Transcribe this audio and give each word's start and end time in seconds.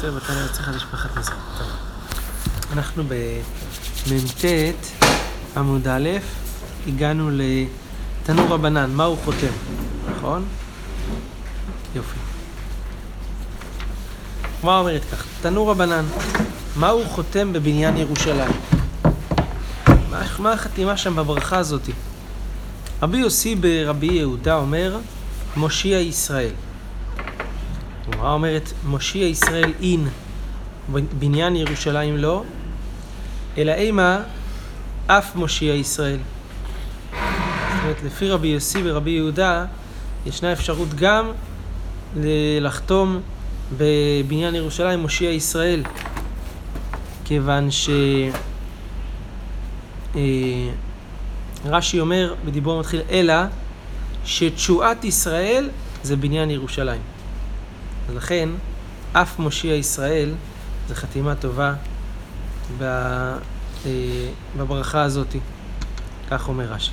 אסתר 0.00 0.12
בתניא 0.12 0.38
יוצא 0.38 0.62
חדש 0.62 0.76
משפחת 0.76 1.16
מזרח. 1.16 1.34
טוב. 1.58 1.66
אנחנו 2.72 3.04
במ"ט 3.04 4.44
עמוד 5.56 5.88
א', 5.88 6.08
הגענו 6.86 7.30
לתנור 7.32 8.48
רבנן, 8.48 8.90
מה 8.90 9.04
הוא 9.04 9.18
חותם, 9.24 9.52
נכון? 10.10 10.44
יופי. 11.94 12.18
מה 14.62 14.78
אומרת 14.78 15.02
כך? 15.12 15.24
תנור 15.42 15.70
רבנן, 15.70 16.04
מה 16.76 16.88
הוא 16.88 17.06
חותם 17.06 17.52
בבניין 17.52 17.96
ירושלים? 17.96 18.52
מה, 20.10 20.22
מה 20.38 20.52
החתימה 20.52 20.96
שם 20.96 21.16
בברכה 21.16 21.58
הזאתי? 21.58 21.92
רבי 23.02 23.18
יוסי 23.18 23.54
ברבי 23.54 24.12
יהודה 24.12 24.54
אומר, 24.54 24.98
מושיע 25.56 25.98
ישראל. 25.98 26.52
הגמרא 28.12 28.32
אומרת, 28.32 28.72
מושיע 28.84 29.26
ישראל 29.26 29.72
אין, 29.82 30.08
בניין 31.18 31.56
ירושלים 31.56 32.16
לא, 32.16 32.44
אלא 33.58 33.72
אימה 33.72 34.22
אף 35.06 35.36
מושיע 35.36 35.74
ישראל. 35.74 36.18
זאת 37.10 37.82
אומרת, 37.82 38.02
לפי 38.04 38.28
רבי 38.28 38.48
יוסי 38.48 38.82
ורבי 38.84 39.10
יהודה, 39.10 39.64
ישנה 40.26 40.52
אפשרות 40.52 40.88
גם 40.94 41.30
לחתום 42.60 43.20
בבניין 43.78 44.54
ירושלים 44.54 45.00
מושיע 45.00 45.30
ישראל, 45.30 45.82
כיוון 47.24 47.70
ש... 47.70 47.90
אה, 50.16 50.20
רש"י 51.64 52.00
אומר 52.00 52.34
בדיבור 52.44 52.80
מתחיל, 52.80 53.00
אלא 53.10 53.34
שתשועת 54.24 55.04
ישראל 55.04 55.70
זה 56.02 56.16
בניין 56.16 56.50
ירושלים. 56.50 57.19
ולכן, 58.08 58.48
אף 59.12 59.38
מושיע 59.38 59.74
ישראל 59.74 60.30
זה 60.88 60.94
חתימה 60.94 61.34
טובה 61.34 61.72
אה, 62.80 62.86
בברכה 64.56 65.02
הזאת. 65.02 65.36
כך 66.30 66.48
אומר 66.48 66.64
רש"י. 66.64 66.90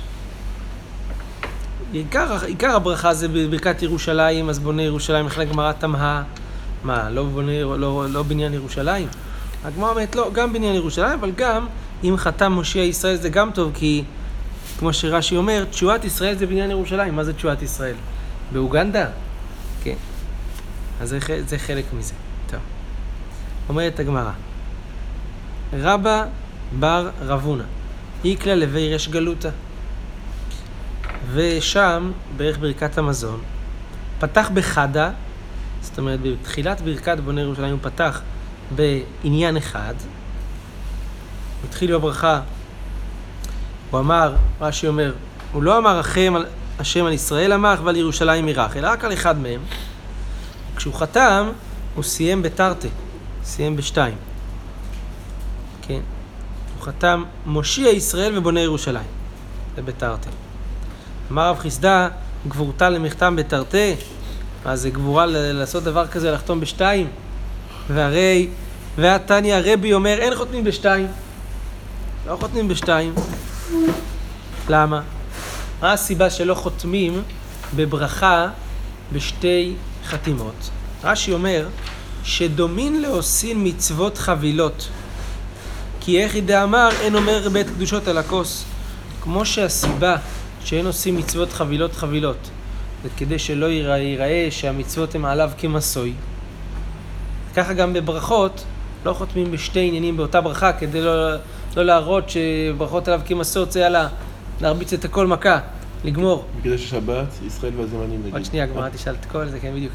עיקר, 1.92 2.44
עיקר 2.44 2.76
הברכה 2.76 3.14
זה 3.14 3.28
בברכת 3.28 3.82
ירושלים, 3.82 4.48
אז 4.48 4.58
בונה 4.58 4.82
ירושלים, 4.82 5.26
לכן 5.26 5.40
הגמרא 5.40 5.72
תמהה, 5.72 6.22
מה, 6.84 7.10
לא, 7.10 7.24
בונה, 7.24 7.62
לא, 7.62 8.06
לא 8.10 8.22
בניין 8.22 8.54
ירושלים? 8.54 9.08
הגמרא 9.64 9.90
אומרת, 9.90 10.16
לא, 10.16 10.30
גם 10.32 10.52
בניין 10.52 10.74
ירושלים, 10.74 11.18
אבל 11.18 11.30
גם 11.36 11.66
אם 12.04 12.14
חתם 12.16 12.52
מושיע 12.52 12.82
ישראל 12.82 13.16
זה 13.16 13.28
גם 13.28 13.50
טוב, 13.54 13.72
כי 13.74 14.04
כמו 14.78 14.92
שרש"י 14.92 15.36
אומר, 15.36 15.64
תשועת 15.70 16.04
ישראל 16.04 16.36
זה 16.36 16.46
בניין 16.46 16.70
ירושלים. 16.70 17.16
מה 17.16 17.24
זה 17.24 17.32
תשועת 17.32 17.62
ישראל? 17.62 17.94
באוגנדה? 18.52 19.06
אז 21.00 21.08
זה, 21.08 21.18
זה 21.46 21.58
חלק 21.58 21.84
מזה. 21.98 22.14
טוב. 22.46 22.60
אומרת 23.68 24.00
הגמרא, 24.00 24.30
רבא 25.72 26.24
בר 26.78 27.10
רבונה, 27.20 27.64
איקלה 28.24 28.54
לוי 28.54 28.94
רש 28.94 29.08
גלותה. 29.08 29.48
ושם, 31.32 32.12
בערך 32.36 32.58
ברכת 32.58 32.98
המזון, 32.98 33.40
פתח 34.18 34.50
בחדה, 34.54 35.10
זאת 35.80 35.98
אומרת, 35.98 36.20
בתחילת 36.22 36.80
ברכת 36.80 37.16
בונה 37.24 37.40
ירושלים 37.40 37.70
הוא 37.70 37.78
פתח 37.82 38.20
בעניין 38.74 39.56
אחד. 39.56 39.94
התחיל 41.68 41.96
בברכה, 41.96 42.40
הוא 43.90 44.00
אמר, 44.00 44.34
רש"י 44.60 44.88
אומר, 44.88 45.14
הוא 45.52 45.62
לא 45.62 45.78
אמר 45.78 46.00
השם 46.78 47.04
על 47.06 47.12
ישראל 47.12 47.52
אמר 47.52 47.74
ועל 47.84 47.96
ירושלים 47.96 48.48
ירח, 48.48 48.76
אלא 48.76 48.88
רק 48.88 49.04
על 49.04 49.12
אחד 49.12 49.38
מהם. 49.38 49.60
כשהוא 50.78 50.94
חתם, 50.94 51.50
הוא 51.94 52.04
סיים 52.04 52.42
בתרתי, 52.42 52.88
סיים 53.44 53.76
בשתיים. 53.76 54.14
כן. 55.82 56.00
הוא 56.74 56.86
חתם 56.86 57.24
מושיע 57.46 57.88
ישראל 57.88 58.38
ובונה 58.38 58.60
ירושלים. 58.60 59.06
זה 59.76 59.82
בתרתי. 59.82 60.28
אמר 61.30 61.50
רב 61.50 61.58
חיסדא, 61.58 62.08
גבורתה 62.48 62.90
למכתם 62.90 63.36
בתרתי? 63.36 63.94
מה 64.64 64.76
זה 64.76 64.90
גבורה 64.90 65.26
לעשות 65.26 65.84
דבר 65.84 66.06
כזה, 66.06 66.30
לחתום 66.30 66.60
בשתיים? 66.60 67.08
והרי, 67.88 68.48
והתניא 68.96 69.54
הרבי 69.54 69.92
אומר, 69.92 70.18
אין 70.18 70.34
חותמים 70.34 70.64
בשתיים. 70.64 71.06
לא 72.26 72.36
חותמים 72.40 72.68
בשתיים. 72.68 73.14
למה? 74.68 75.00
מה 75.82 75.92
הסיבה 75.92 76.30
שלא 76.30 76.54
חותמים 76.54 77.22
בברכה 77.76 78.48
בשתי 79.12 79.74
חתימות? 80.08 80.70
רש"י 81.04 81.32
אומר 81.32 81.68
שדומין 82.24 83.02
לעושין 83.02 83.66
מצוות 83.66 84.18
חבילות 84.18 84.88
כי 86.00 86.22
איך 86.22 86.34
ידע 86.34 86.64
אמר 86.64 86.88
אין 87.00 87.14
אומר 87.14 87.48
בית 87.52 87.66
קדושות 87.66 88.08
על 88.08 88.18
הכוס 88.18 88.64
כמו 89.22 89.46
שהסיבה 89.46 90.16
שאין 90.64 90.86
עושים 90.86 91.16
מצוות 91.16 91.52
חבילות 91.52 91.92
חבילות 91.92 92.50
זה 93.02 93.08
כדי 93.16 93.38
שלא 93.38 93.66
ייראה, 93.66 93.98
ייראה 93.98 94.48
שהמצוות 94.50 95.14
הן 95.14 95.24
עליו 95.24 95.50
כמסוי 95.58 96.12
ככה 97.56 97.72
גם 97.72 97.92
בברכות 97.92 98.64
לא 99.04 99.12
חותמים 99.12 99.50
בשתי 99.50 99.80
עניינים 99.88 100.16
באותה 100.16 100.40
ברכה 100.40 100.72
כדי 100.72 101.00
לא, 101.00 101.34
לא 101.76 101.82
להראות 101.82 102.24
שברכות 102.30 103.08
עליו 103.08 103.20
כמסות 103.26 103.72
זה 103.72 103.80
יאללה 103.80 104.08
להרביץ 104.60 104.92
את 104.92 105.04
הכל 105.04 105.26
מכה, 105.26 105.58
לגמור. 106.04 106.44
מקדש 106.58 106.84
השבת, 106.84 107.26
ישראל 107.46 107.72
והזמנים 107.76 108.20
נגיד. 108.20 108.34
עוד 108.34 108.44
שנייה, 108.44 108.64
הגמרא 108.64 108.88
תשאל 108.88 109.14
את 109.20 109.26
כל 109.26 109.48
זה, 109.48 109.60
כן, 109.60 109.72
בדיוק. 109.74 109.92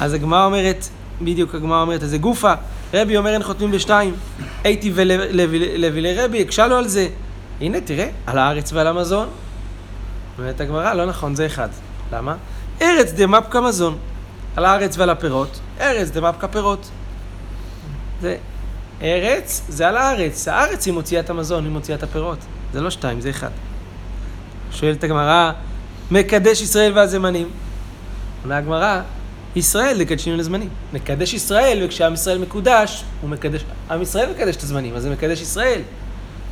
אז 0.00 0.12
הגמרא 0.12 0.44
אומרת, 0.44 0.88
בדיוק 1.22 1.54
הגמרא 1.54 1.82
אומרת, 1.82 2.02
אז 2.02 2.10
זה 2.10 2.18
גופה, 2.18 2.52
רבי 2.94 3.16
אומר 3.16 3.32
אין 3.32 3.42
חותמים 3.42 3.70
בשתיים. 3.70 4.14
הייתי 4.64 4.92
ולוי 4.94 6.02
לרבי, 6.02 6.42
הקשה 6.42 6.64
על 6.64 6.88
זה. 6.88 7.08
הנה, 7.60 7.80
תראה, 7.80 8.08
על 8.26 8.38
הארץ 8.38 8.72
ועל 8.72 8.86
המזון. 8.86 9.28
אומרת 10.38 10.60
הגמרא, 10.60 10.94
לא 10.94 11.06
נכון, 11.06 11.34
זה 11.34 11.46
אחד. 11.46 11.68
למה? 12.12 12.36
ארץ 12.82 13.12
דמפקא 13.12 13.58
מזון. 13.58 13.98
על 14.56 14.64
הארץ 14.64 14.98
ועל 14.98 15.10
הפירות, 15.10 15.60
ארץ 15.80 16.10
דמפקא 16.10 16.46
פירות. 16.46 16.90
זה 18.20 18.36
ארץ 19.02 19.62
זה 19.68 19.88
על 19.88 19.96
הארץ, 19.96 20.48
הארץ 20.48 20.86
היא 20.86 20.94
מוציאה 20.94 21.20
את 21.20 21.30
המזון, 21.30 21.64
היא 21.64 21.72
מוציאה 21.72 21.98
את 21.98 22.02
הפירות. 22.02 22.38
זה 22.72 22.80
לא 22.80 22.90
שתיים, 22.90 23.20
זה 23.20 23.30
אחד. 23.30 23.50
שואלת 24.70 25.04
הגמרא, 25.04 25.52
מקדש 26.10 26.60
ישראל 26.60 26.92
והזמנים. 26.94 27.48
עונה 28.42 28.56
הגמרא, 28.56 29.00
ישראל 29.56 29.96
לקדשים 29.96 30.36
לזמנים. 30.36 30.68
מקדש 30.92 31.34
ישראל, 31.34 31.82
וכשעם 31.84 32.14
ישראל 32.14 32.38
מקודש, 32.38 33.04
הוא 33.20 33.30
מקדש, 33.30 33.64
עם 33.90 34.02
ישראל 34.02 34.30
מקדש 34.30 34.56
את 34.56 34.62
הזמנים, 34.62 34.96
אז 34.96 35.02
זה 35.02 35.10
מקדש 35.10 35.40
ישראל. 35.40 35.80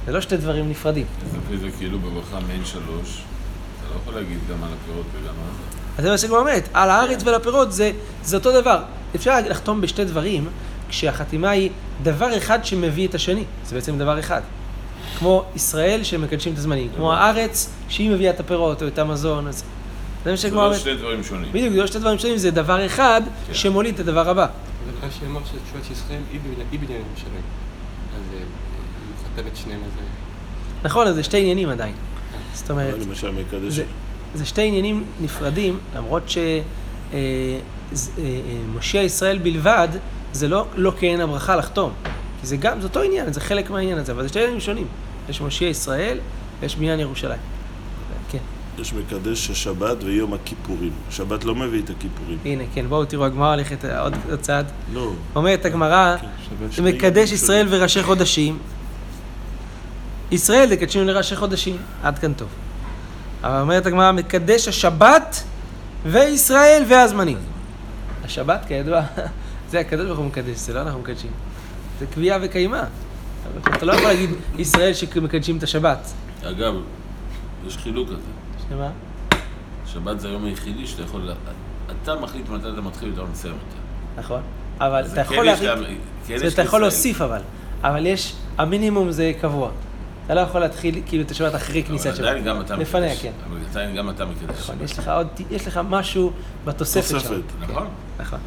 זה 0.06 0.12
לא 0.12 0.20
שתי 0.20 0.36
דברים 0.36 0.70
נפרדים. 0.70 1.06
אז 1.24 1.36
לפי 1.36 1.58
זה 1.58 1.76
כאילו 1.78 1.98
בברכה 1.98 2.40
מעין 2.46 2.64
שלוש, 2.64 2.82
אתה 2.84 3.94
לא 3.94 4.00
יכול 4.02 4.14
להגיד 4.14 4.38
גם 4.50 4.64
על 4.64 4.70
הפירות 4.82 5.06
וגם 5.12 5.24
על 5.28 5.52
זה. 5.52 5.78
אז 5.98 6.04
זה 6.04 6.10
מה 6.10 6.18
שגמר 6.18 6.38
אומרת, 6.38 6.68
על 6.72 6.90
הארץ 6.90 7.22
ועל 7.24 7.34
הפירות 7.34 7.72
זה, 7.72 7.92
זה 8.24 8.36
אותו 8.36 8.60
דבר. 8.60 8.82
אפשר 9.16 9.34
לחתום 9.48 9.80
בשתי 9.80 10.04
דברים, 10.04 10.48
כשהחתימה 10.88 11.50
היא 11.50 11.70
דבר 12.02 12.36
אחד 12.36 12.64
שמביא 12.64 13.08
את 13.08 13.14
השני, 13.14 13.44
זה 13.66 13.74
בעצם 13.74 13.98
דבר 13.98 14.18
אחד. 14.18 14.40
כמו 15.18 15.44
ישראל 15.56 16.04
שמקדשים 16.04 16.52
את 16.52 16.58
הזמנים, 16.58 16.90
כמו 16.96 17.12
הארץ 17.12 17.70
שהיא 17.88 18.10
מביאה 18.10 18.30
את 18.30 18.40
הפירות 18.40 18.82
או 18.82 18.88
את 18.88 18.98
המזון. 18.98 19.46
אז... 19.46 19.54
זה. 19.58 19.64
זה 20.24 20.30
לא 20.30 20.74
שני 20.74 20.94
דברים 20.94 21.24
שונים. 21.24 21.52
בדיוק, 21.52 21.72
זה 21.72 21.80
לא 21.80 21.86
שני 21.86 22.00
דברים 22.00 22.18
שונים, 22.18 22.36
זה 22.36 22.50
דבר 22.50 22.86
אחד 22.86 23.22
כן. 23.46 23.54
שמוליד 23.54 23.94
את 23.94 24.00
הדבר 24.00 24.28
הבא. 24.28 24.46
זה 24.46 25.06
רש"י 25.06 25.26
אמר 25.26 25.40
שתשועת 25.44 25.90
ישראל 25.90 26.20
היא 26.72 26.80
בניין 26.80 27.02
ירושלים. 27.08 27.42
אז 28.16 28.22
הוא 28.32 28.38
אה, 28.38 29.42
חתם 29.42 29.48
את 29.48 29.56
שניהם 29.56 29.80
אז... 29.80 29.90
נכון, 30.84 31.06
אז 31.06 31.14
זה 31.14 31.22
שתי 31.22 31.38
עניינים 31.40 31.68
עדיין. 31.68 31.94
זאת 32.54 32.70
אומרת, 32.70 32.94
למשל 33.06 33.30
מקדש. 33.30 33.72
זה, 33.72 33.84
זה 34.34 34.44
שתי 34.44 34.62
עניינים 34.62 35.04
נפרדים, 35.20 35.78
למרות 35.96 36.22
שמשה 36.28 36.58
אה, 38.98 39.00
אה, 39.00 39.04
ישראל 39.04 39.38
בלבד 39.38 39.88
זה 40.32 40.48
לא 40.48 40.66
לא 40.74 40.92
הברכה 41.20 41.56
לחתום. 41.56 41.92
כי 42.40 42.46
זה 42.46 42.56
גם, 42.56 42.80
זה 42.80 42.86
אותו 42.86 43.02
עניין, 43.02 43.32
זה 43.32 43.40
חלק 43.40 43.70
מהעניין 43.70 43.98
הזה, 43.98 44.12
אבל 44.12 44.22
זה 44.22 44.28
שתי 44.28 44.38
עניינים 44.38 44.60
שונים. 44.60 44.86
יש 45.28 45.40
מושיע 45.40 45.68
ישראל 45.68 46.18
ויש 46.60 46.76
בניין 46.76 47.00
ירושלים. 47.00 47.40
כן. 48.30 48.38
יש 48.78 48.92
מקדש 48.92 49.50
השבת 49.50 49.96
ויום 50.04 50.34
הכיפורים. 50.34 50.92
השבת 51.08 51.44
לא 51.44 51.54
מביא 51.54 51.82
את 51.82 51.90
הכיפורים. 51.90 52.38
הנה, 52.44 52.64
כן, 52.74 52.88
בואו 52.88 53.04
תראו, 53.04 53.24
הגמרא 53.24 53.54
הולכת 53.54 53.84
עוד, 53.84 54.14
עוד 54.30 54.40
צעד. 54.40 54.66
לא. 54.92 55.12
אומרת 55.36 55.64
הגמרא, 55.64 56.16
כן, 56.76 56.84
מקדש 56.84 57.32
ישראל 57.32 57.66
וראשי 57.70 58.02
חודשים. 58.02 58.58
ישראל 60.30 60.70
דקדשים 60.70 61.06
לראשי 61.06 61.36
חודשים. 61.36 61.76
עד 62.02 62.18
כאן 62.18 62.32
טוב. 62.32 62.48
אבל 63.42 63.60
אומרת 63.60 63.86
הגמרא, 63.86 64.12
מקדש 64.12 64.68
השבת 64.68 65.44
וישראל 66.06 66.82
והזמנים. 66.88 67.38
השבת, 68.24 68.64
כידוע, 68.68 69.02
זה 69.70 69.80
הקדוש 69.80 70.06
ברוך 70.06 70.18
הוא 70.18 70.26
מקדש, 70.26 70.56
זה 70.56 70.74
לא 70.74 70.80
אנחנו 70.80 71.00
מקדשים. 71.00 71.30
זה 72.00 72.06
קביעה 72.06 72.38
וקיימה. 72.42 72.84
אתה 73.76 73.86
לא 73.86 73.92
יכול 73.92 74.06
להגיד 74.06 74.30
ישראל 74.58 74.94
שמקדשים 74.94 75.56
את 75.58 75.62
השבת. 75.62 76.12
אגב, 76.42 76.74
יש 77.66 77.76
חילוק 77.76 78.08
כזה. 78.08 78.16
שמה? 78.68 78.90
שבת 79.86 80.20
זה 80.20 80.28
היום 80.28 80.44
היחידי 80.44 80.86
שאתה 80.86 81.02
יכול... 81.02 81.30
אתה 82.02 82.14
מחליט 82.14 82.48
מתי 82.48 82.68
אתה 82.72 82.80
מתחיל 82.80 83.10
ואתה 83.10 83.30
מסיים 83.32 83.54
אותה. 83.54 84.20
נכון? 84.20 84.40
אבל 84.80 85.06
אתה 85.06 85.24
כן 85.24 85.32
יכול 85.34 85.48
יש 85.48 85.62
להחליט, 85.62 85.98
כן 86.26 86.36
אומרת, 86.36 86.52
אתה 86.52 86.62
יכול. 86.62 86.80
להוסיף 86.80 87.22
אבל, 87.22 87.40
אבל 87.82 88.06
יש, 88.06 88.34
המינימום 88.58 89.10
זה 89.10 89.32
קבוע. 89.40 89.70
אתה 90.26 90.34
לא 90.34 90.40
יכול 90.40 90.60
להתחיל 90.60 91.02
כאילו 91.06 91.22
את 91.22 91.30
השבת 91.30 91.54
אחרי 91.54 91.80
אבל 91.80 91.88
כניסת 91.88 92.16
שבת. 92.16 92.26
עדיין 92.26 92.44
גם 92.44 92.60
אתה 92.60 92.76
לפניה, 92.76 93.08
מקדש. 93.08 93.22
כן. 93.22 93.32
אבל 93.50 93.58
עדיין 93.70 93.96
גם 93.96 94.10
אתה 94.10 94.24
מקדש. 94.24 94.58
נכון, 94.58 94.76
יש 94.84 94.98
לך 94.98 95.08
עוד, 95.08 95.26
יש 95.50 95.66
לך 95.66 95.80
משהו 95.88 96.32
בתוספת 96.64 97.08
שם. 97.08 97.18
תוספת, 97.18 97.42
נכון? 97.60 97.86
נכון. 98.20 98.38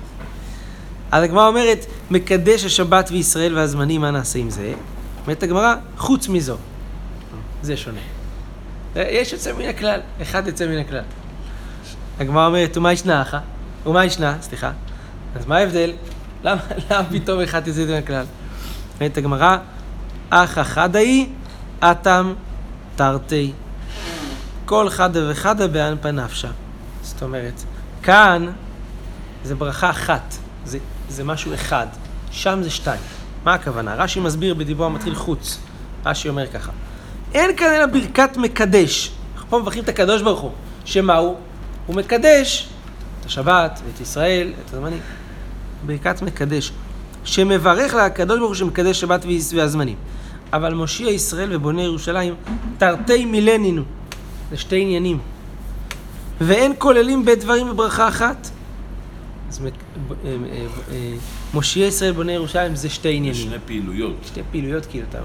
אז 1.12 1.24
הגמרא 1.24 1.48
אומרת, 1.48 1.86
מקדש 2.12 2.66
השבת 2.66 3.10
וישראל 3.12 3.58
והזמנים, 3.58 4.02
מה 4.02 4.12
נעשה 4.12 4.40
עם 4.40 4.50
זה? 4.50 4.74
אומרת 5.24 5.44
הגמרא, 5.44 5.76
חוץ 5.98 6.28
מזו. 6.28 6.58
זה 7.62 7.78
שונה. 7.78 8.00
יש 8.96 9.34
יוצא 9.34 9.54
מן 9.54 9.66
הכלל, 9.66 10.00
אחד 10.22 10.48
יוצא 10.48 10.68
מן 10.68 10.78
הכלל. 10.78 11.04
הגמרא 12.20 12.48
אומרת, 12.48 12.78
ומה 12.78 12.94
ישנה 12.94 13.22
אחא? 13.22 13.40
ומה 13.86 14.06
ישנה? 14.06 14.38
סליחה. 14.42 14.72
אז 15.36 15.46
מה 15.46 15.58
ההבדל? 15.58 15.94
למה, 16.44 16.62
למה 16.90 17.04
פתאום 17.12 17.42
אחד 17.42 17.68
יוצא 17.68 17.86
מן 17.86 17.94
הכלל? 17.94 18.26
אומרת 18.96 19.18
הגמרא, 19.18 19.58
אחא 20.30 20.64
חדא 20.64 21.00
היא, 21.00 21.28
אטם 21.80 22.34
תרתי. 22.96 23.52
כל 24.66 24.90
חדא 24.90 25.20
וחדא 25.30 25.68
באנפא 25.68 26.08
נפשא. 26.08 26.48
זאת 27.02 27.24
אומרת, 27.24 27.64
כאן 28.04 28.52
זה 29.44 29.56
ברכה 29.56 29.90
אחת, 29.90 30.36
זה, 30.66 30.78
זה 31.12 31.24
משהו 31.24 31.54
אחד, 31.54 31.88
שם 32.32 32.60
זה 32.64 32.70
שתיים. 32.70 33.02
מה 33.44 33.54
הכוונה? 33.54 33.96
רש"י 33.96 34.20
מסביר 34.20 34.54
בדיבור 34.54 34.86
המתחיל 34.86 35.16
חוץ. 35.16 35.58
רש"י 36.06 36.30
אומר 36.30 36.48
ככה, 36.48 36.72
אין 37.34 37.56
כאן 37.58 37.68
אלא 37.68 37.86
ברכת 37.86 38.38
מקדש. 38.38 39.12
אנחנו 39.34 39.50
פה 39.50 39.60
מברכים 39.60 39.84
את 39.84 39.90
הקדוש 39.90 40.22
ברוך 40.22 40.40
הוא, 40.40 40.52
שמה 40.86 41.18
הוא? 41.18 41.36
הוא 41.88 41.96
מקדש 41.96 42.70
את 43.20 43.26
השבת, 43.26 43.82
את 43.96 44.02
ישראל, 44.02 44.54
את 44.66 44.74
הזמנים. 44.74 45.00
ברכת 45.86 46.22
מקדש, 46.22 46.72
שמברך 47.24 47.94
לה 47.94 48.06
הקדוש 48.06 48.38
ברוך 48.38 48.50
הוא 48.50 48.56
שמקדש 48.56 49.00
שבת 49.00 49.26
והזמנים. 49.56 49.96
אבל 50.54 50.74
מושיע 50.74 51.10
ישראל 51.10 51.56
ובונה 51.56 51.82
ירושלים, 51.82 52.36
תרתי 52.78 53.26
מילנינו. 53.26 53.84
זה 54.52 54.58
שתי 54.58 54.82
עניינים. 54.82 55.20
ואין 56.42 56.74
כוללים 56.78 57.26
בית 57.26 57.40
דברים 57.40 57.70
בברכה 57.70 58.08
אחת. 58.08 58.50
מק- 59.60 59.74
ב- 60.08 60.12
אה, 60.26 60.36
אה, 60.52 60.66
אה, 60.92 61.14
מושיע 61.54 61.88
ישראל 61.88 62.12
בונה 62.12 62.32
ירושלים 62.32 62.76
זה 62.76 62.90
שתי 62.90 63.10
עניינים. 63.16 63.34
שני 63.42 63.58
פעילויות. 63.66 64.16
שתי 64.26 64.42
פעילויות 64.52 64.86
כאילו 64.86 65.06
אתה... 65.10 65.18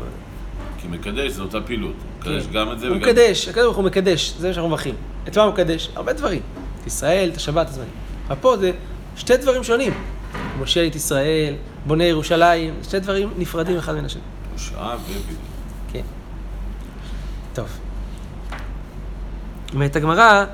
כי 0.78 0.88
מקדש 0.88 1.32
זה 1.32 1.42
אותה 1.42 1.60
פעילות. 1.60 1.94
הוא 2.24 2.32
מקדש 2.32 2.46
כן. 2.46 2.52
גם 2.52 2.72
את 2.72 2.80
זה 2.80 2.86
הוא 2.88 2.96
וגם... 2.96 3.08
מקדש, 3.08 3.48
הקדוש 3.48 3.64
ברוך 3.64 3.76
הוא 3.76 3.84
מקדש, 3.84 4.34
זה 4.38 4.48
מה 4.48 4.54
שאנחנו 4.54 4.68
מברכים. 4.68 4.94
את 5.28 5.36
מה 5.38 5.44
הוא 5.44 5.52
מקדש? 5.52 5.88
הרבה 5.94 6.12
דברים. 6.12 6.40
את 6.82 6.86
ישראל, 6.86 7.28
את 7.32 7.36
השבת, 7.36 7.66
את 7.66 7.70
הזמנים. 7.70 7.90
אבל 8.28 8.36
פה 8.40 8.56
זה 8.56 8.70
שתי 9.16 9.36
דברים 9.36 9.64
שונים. 9.64 9.92
הוא 9.92 10.40
מושיע 10.58 10.86
את 10.86 10.94
ישראל, 10.96 11.54
בונה 11.86 12.04
ירושלים, 12.04 12.74
שתי 12.82 12.98
דברים 13.00 13.30
נפרדים 13.38 13.76
אחד 13.78 13.94
מן 13.94 14.04
השני. 14.04 14.22
שעה 14.56 14.96
ופעילות. 15.02 15.24
כן. 15.92 16.02
טוב. 17.54 17.66
אומרת 19.74 19.96
הגמרא, 19.96 20.44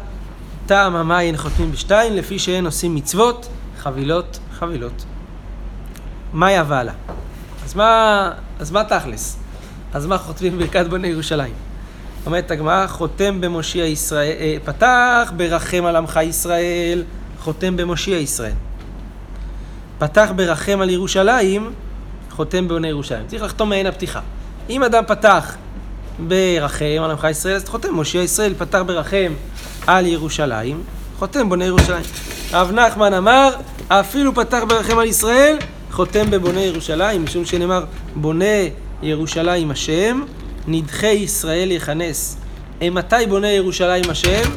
טעם 0.66 0.96
המים 0.96 1.36
חותמים 1.36 1.72
בשתיים, 1.72 2.12
לפי 2.16 2.38
שאין 2.38 2.66
עושים 2.66 2.94
מצוות, 2.94 3.48
חבילות, 3.82 4.38
חבילות. 4.52 5.04
מאי 6.34 6.58
הווה 6.58 6.82
אז 7.64 7.74
מה, 7.74 8.32
אז 8.58 8.70
מה 8.70 8.84
תכלס? 8.84 9.36
אז 9.92 10.06
מה 10.06 10.18
חותמים 10.18 10.58
ברכת 10.58 10.86
בוני 10.90 11.08
ירושלים? 11.08 11.54
אומרת 12.26 12.50
הגמרא, 12.50 12.86
חותם 12.86 13.40
במושיע 13.40 13.86
ישראל, 13.86 14.36
אה, 14.40 14.56
פתח 14.64 15.32
ברחם 15.36 15.84
על 15.84 15.96
עמך 15.96 16.20
ישראל, 16.22 17.04
חותם 17.40 17.76
במושיע 17.76 18.18
ישראל. 18.18 18.52
פתח 19.98 20.30
ברחם 20.36 20.80
על 20.80 20.90
ירושלים, 20.90 21.72
חותם 22.30 22.68
בבוני 22.68 22.88
ירושלים. 22.88 23.26
צריך 23.26 23.42
לחתום 23.42 23.68
מעין 23.68 23.86
הפתיחה. 23.86 24.20
אם 24.70 24.82
אדם 24.82 25.04
פתח 25.06 25.56
ברחם 26.26 27.02
על 27.04 27.10
עמך 27.10 27.26
ישראל, 27.30 27.56
אז 27.56 27.68
חותם 27.68 27.94
מושיע 27.94 28.22
ישראל, 28.22 28.54
פתח 28.58 28.82
ברחם 28.86 29.32
על 29.86 30.06
ירושלים, 30.06 30.82
חותם 31.22 31.48
בוני 31.48 31.64
ירושלים. 31.64 32.04
רב 32.52 32.70
נחמן 32.70 33.14
אמר, 33.14 33.54
אפילו 33.88 34.34
פתח 34.34 34.62
ברחם 34.68 34.98
על 34.98 35.06
ישראל, 35.06 35.56
חותם 35.90 36.30
בבוני 36.30 36.60
ירושלים, 36.60 37.24
משום 37.24 37.44
שנאמר, 37.44 37.84
בונה 38.14 38.44
ירושלים 39.02 39.70
השם, 39.70 40.22
נדחי 40.66 41.06
ישראל 41.06 41.70
יכנס. 41.70 42.36
מתי 42.82 43.16
בונה 43.28 43.50
ירושלים 43.52 44.10
השם? 44.10 44.50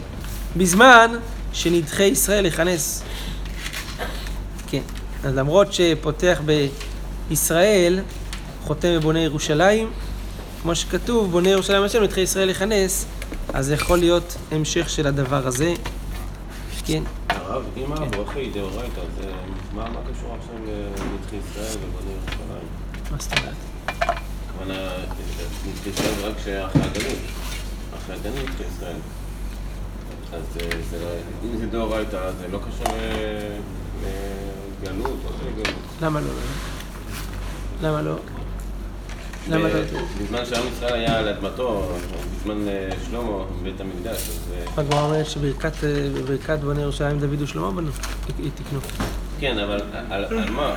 בזמן 0.58 1.12
שנדחי 1.54 2.04
ישראל 2.04 2.46
יכנס. 2.46 3.04
כן. 4.68 4.82
אז 5.24 5.36
למרות 5.36 5.74
שפותח 5.74 6.42
בישראל, 7.30 8.00
חותם 8.64 8.96
בבונה 8.96 9.20
ירושלים, 9.20 9.90
כמו 10.62 10.76
שכתוב, 10.76 11.32
בונה 11.32 11.50
ירושלים 11.50 11.84
השם, 11.84 12.04
נדחי 12.04 12.22
ישראל 12.22 12.50
יכנס, 12.50 13.06
אז 13.54 13.66
זה 13.66 13.74
יכול 13.74 13.98
להיות 13.98 14.36
המשך 14.52 14.90
של 14.90 15.08
הדבר 15.08 15.48
הזה. 15.48 15.74
כן. 16.86 17.04
הרב, 17.30 17.64
אם 17.78 17.94
הברכה 17.94 18.40
היא 18.40 18.54
דאורייתא, 18.54 19.00
אז 19.00 19.26
מה 19.74 19.86
קשור 19.86 20.36
עכשיו 20.40 20.56
לנדחי 20.56 21.36
ישראל 21.36 21.78
ובוני 21.82 22.12
ירושלים? 22.12 22.68
מה 23.12 23.18
זאת 23.20 23.34
אומרת? 23.40 23.56
הכוונה, 24.50 24.90
נדחי 25.68 25.90
ישראל 25.90 26.16
זה 26.16 26.28
רק 26.28 26.36
שאחרי 26.44 26.82
הגלות. 26.82 27.20
אחרי 27.98 28.16
הגלות 28.16 28.50
נדחי 28.50 28.64
ישראל. 28.76 28.96
אז 30.34 30.44
לא, 31.02 31.08
אם 31.44 31.58
זה 31.58 31.68
דאורייתא, 31.68 32.16
אז 32.16 32.36
זה 32.38 32.48
לא 32.48 32.60
קשור 32.60 32.96
לגלות, 34.84 35.20
או 35.26 35.48
לגלות. 35.48 35.76
למה 36.02 36.22
לא? 36.22 36.32
למה 37.82 38.02
לא? 38.02 38.16
למה 39.50 39.68
לא? 39.68 39.80
בזמן 40.22 40.46
שעם 40.46 40.64
ישראל 40.78 40.94
היה 40.94 41.20
על 41.20 41.28
אדמתו, 41.28 41.92
בזמן 42.42 42.68
אה, 42.68 42.90
שלמה, 43.06 43.44
בית 43.64 43.82
המקדש, 43.82 44.30
אז 44.30 44.52
אה, 44.54 44.82
הגמרא 44.84 45.02
אומרת 45.02 45.26
שברכת 45.26 45.84
אה, 46.50 46.58
בוני 46.58 46.82
ירושלים 46.82 47.20
דוד 47.20 47.42
ושלמה 47.42 47.72
בנו, 47.72 47.92
תקנו. 48.56 48.80
כן, 49.40 49.60
אבל 49.60 49.82
על 50.10 50.50
מה? 50.50 50.76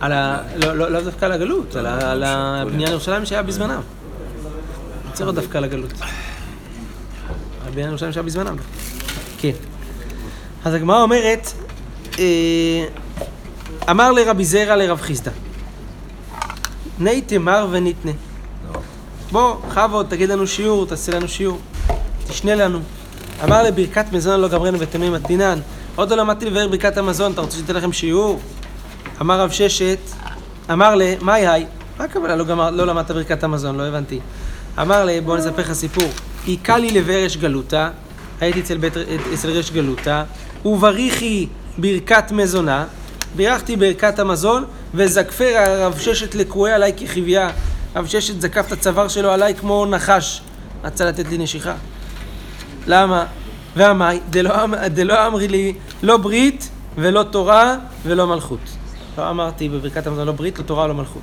על 0.00 0.12
ה... 0.12 0.42
לא, 0.56 0.76
לא, 0.76 0.90
לא 0.90 1.00
דווקא 1.00 1.24
על 1.24 1.32
הגלות, 1.32 1.76
על, 1.76 2.22
הבניין 2.24 2.90
ירושלים 2.90 3.26
שהיה 3.26 3.42
בזמנם. 3.42 3.80
צריך 5.12 5.20
להיות 5.20 5.34
דווקא 5.34 5.58
על 5.58 5.64
הגלות. 5.64 5.92
על 7.66 7.72
בניין 7.72 7.88
ירושלים 7.88 8.12
שהיה 8.12 8.22
בזמנם. 8.22 8.56
כן. 9.38 9.50
אז 10.64 10.74
הגמרא 10.74 11.02
אומרת, 11.02 11.52
אה, 12.18 12.84
אמר 13.90 14.12
לרבי 14.12 14.44
זרע 14.44 14.76
לרב 14.76 15.00
חיסדא, 15.00 15.30
ני 16.98 17.20
תמר 17.20 17.66
וניתנה. 17.70 18.12
בוא, 19.32 19.56
בכבוד, 19.68 20.06
תגיד 20.08 20.28
לנו 20.28 20.46
שיעור, 20.46 20.86
תעשה 20.86 21.12
לנו 21.12 21.28
שיעור. 21.28 21.58
תשנה 22.28 22.54
לנו. 22.54 22.78
אמר 23.44 23.62
לברכת 23.62 24.04
מזון 24.12 24.40
לא 24.40 24.48
גמרנו 24.48 24.80
ותמי 24.80 25.10
מתנינן. 25.10 25.58
עוד 25.96 26.10
לא 26.10 26.16
למדתי 26.16 26.44
לבאר 26.44 26.68
ברכת 26.68 26.96
המזון, 26.96 27.32
אתה 27.32 27.40
רוצה 27.40 27.56
שתיתן 27.56 27.74
לכם 27.74 27.92
שיעור? 27.92 28.40
אמר 29.20 29.40
רב 29.40 29.50
ששת, 29.50 29.98
אמר 30.72 30.94
ל, 30.94 31.02
מאי 31.22 31.46
היי? 31.46 31.66
מה 31.98 32.04
הכוונה 32.04 32.36
לא, 32.36 32.44
גמר, 32.44 32.70
לא 32.70 32.86
למדת 32.86 33.10
ברכת 33.10 33.44
המזון? 33.44 33.76
לא 33.76 33.82
הבנתי. 33.82 34.20
אמר 34.80 35.04
ל, 35.04 35.20
בוא 35.20 35.36
נספר 35.36 35.62
לך 35.62 35.72
סיפור. 35.72 36.08
היכה 36.46 36.78
לי 36.78 36.90
לבאר 36.90 37.26
אש 37.26 37.36
גלותה, 37.36 37.90
הייתי 38.40 38.60
אצל, 38.60 38.76
בית, 38.76 38.92
אצל 39.34 39.50
רש 39.50 39.70
גלותה, 39.70 40.24
ובריחי 40.64 41.46
ברכת 41.78 42.32
מזונה, 42.32 42.84
בירכתי 43.36 43.76
ברכת 43.76 44.18
המזון, 44.18 44.64
וזקפר 44.94 45.52
הרב 45.56 45.98
ששת 45.98 46.34
לקרואי 46.34 46.72
עליי 46.72 46.92
כחביה. 46.96 47.50
רב 47.96 48.06
ששת 48.06 48.40
זקף 48.40 48.66
את 48.66 48.72
הצוואר 48.72 49.08
שלו 49.08 49.30
עליי 49.30 49.54
כמו 49.54 49.86
נחש. 49.86 50.40
רצה 50.84 51.04
לתת 51.04 51.28
לי 51.28 51.38
נשיכה. 51.38 51.74
למה? 52.86 53.26
ועמי, 53.76 54.20
דלא 54.30 54.64
אמ- 54.64 54.74
אמרי 55.26 55.48
לי 55.48 55.74
לא 56.02 56.16
ברית 56.16 56.70
ולא 56.96 57.22
תורה 57.22 57.76
ולא 58.02 58.26
מלכות. 58.26 58.60
לא 59.18 59.30
אמרתי 59.30 59.68
בברכת 59.68 60.06
המזון 60.06 60.26
לא 60.26 60.32
ברית, 60.32 60.58
לא 60.58 60.64
תורה 60.64 60.84
ולא 60.84 60.94
מלכות. 60.94 61.22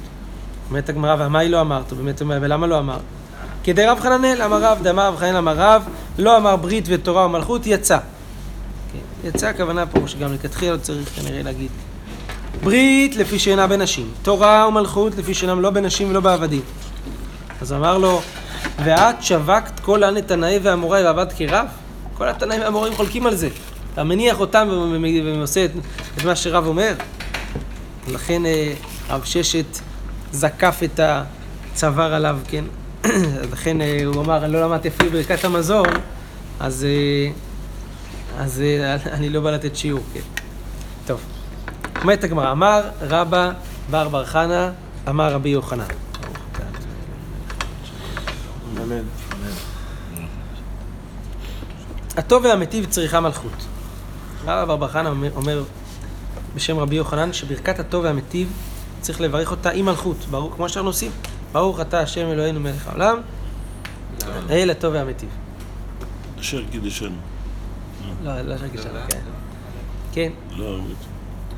אומרת 0.70 0.90
הגמרא, 0.90 1.16
ועמי 1.20 1.50
לא 1.50 1.62
אמרת, 1.62 1.94
באמת 1.94 2.22
ולמה 2.22 2.68
לא 2.68 2.80
אמר? 2.80 2.98
כדי 3.64 3.86
רב 3.86 4.00
חננאל, 4.00 4.42
אמר 4.42 4.62
רב, 4.64 4.80
דאמר 4.84 5.08
רב 5.08 5.16
חננאל 5.16 5.36
אמר 5.38 5.54
רב, 5.58 5.84
לא 6.18 6.38
אמר 6.38 6.56
ברית 6.56 6.86
ותורה 6.88 7.26
ומלכות, 7.26 7.66
יצא. 7.66 7.98
כן, 8.94 9.28
יצא 9.28 9.48
הכוונה 9.48 9.86
פה 9.86 10.00
שגם 10.08 10.34
לכתחילה 10.34 10.72
לא 10.74 10.78
צריך 10.78 11.10
כנראה 11.16 11.44
להגיד. 11.44 11.72
ברית 12.64 13.16
לפי 13.16 13.40
שאינה 13.40 13.68
בנשים, 13.68 14.12
תורה 14.22 14.68
ומלכות 14.68 15.18
לפי 15.18 15.34
שאינם 15.34 15.62
לא 15.62 15.70
בנשים 15.70 16.10
ולא 16.10 16.20
בעבדים. 16.20 16.62
אז 17.62 17.74
אמר 17.74 17.98
לו, 17.98 18.22
ואת 18.84 19.24
שווקת 19.24 19.80
כל 19.80 20.04
הנתנאי 20.04 20.60
והאמוראי 20.64 21.04
ועבדת 21.04 21.34
כרב? 21.38 21.66
כל 22.18 22.30
התנאים 22.30 22.62
והאמוראים 22.62 22.94
חולקים 22.96 23.28
על 23.28 23.36
זה. 23.36 23.50
אתה 23.94 24.04
מניח 24.04 24.40
אותם 24.40 24.68
ועושה 25.26 25.66
את, 25.66 25.72
את 26.18 26.26
מה 26.26 26.36
שרב 26.36 26.68
אומר? 26.68 26.94
לכן 28.08 28.46
אה, 28.46 28.74
רב 29.10 29.24
ששת 29.24 29.80
זקף 30.32 30.80
את 30.84 31.00
הצוואר 31.00 32.14
עליו, 32.14 32.38
כן? 32.48 32.66
לכן 33.52 33.82
אה, 33.82 34.06
הוא 34.06 34.22
אמר, 34.22 34.46
אני 34.46 34.54
לא 34.54 34.62
למדתי 34.62 34.88
אפילו 34.88 35.12
ברכת 35.12 35.46
המזון, 35.46 35.88
אז, 36.60 36.86
אה, 36.86 37.32
אז 38.44 38.64
אני 39.12 39.30
לא 39.30 39.42
בא 39.42 39.52
לתת 39.52 39.76
שיעור, 39.76 40.04
כן. 40.14 40.20
טוב. 41.06 41.33
אומרת 42.04 42.24
הגמרא, 42.24 42.52
אמר 42.52 42.90
רבא 43.02 43.52
בר 43.90 44.10
בר 44.10 44.26
חנה, 44.26 44.72
אמר 45.10 45.34
רבי 45.34 45.50
יוחנן. 45.50 45.84
אמן. 48.84 49.02
הטוב 52.18 52.46
והמיטיב 52.46 52.86
צריכה 52.86 53.20
מלכות. 53.20 53.66
רבא 54.44 54.66
בר 54.66 54.76
בר 54.76 54.88
חנה 54.88 55.10
אומר, 55.36 55.64
בשם 56.56 56.78
רבי 56.78 56.96
יוחנן 56.96 57.34
שברכת 57.34 57.80
הטוב 57.80 58.04
והמיטיב 58.04 58.54
צריך 59.02 59.22
לברך 59.22 59.52
אותה 59.52 59.70
עם 59.70 59.86
מלכות, 59.86 60.18
ברוך, 60.32 60.56
כמו 60.56 60.70
שאנחנו 60.70 60.90
עושים. 60.90 61.12
ברוך 61.52 61.80
אתה 61.80 62.00
השם 62.00 62.26
אלוהינו 62.28 62.60
מלך 62.60 62.88
העולם, 62.88 63.18
אל 64.50 64.70
הטוב 64.70 64.94
והמיטיב. 64.94 65.30
אשר 66.40 66.64
קידשנו. 66.72 67.16
לא, 68.24 68.42
לא 68.42 68.58
של 68.58 68.68
גישה, 68.68 68.90
כן. 69.10 69.20
כן. 70.12 70.32
לא. 70.52 70.80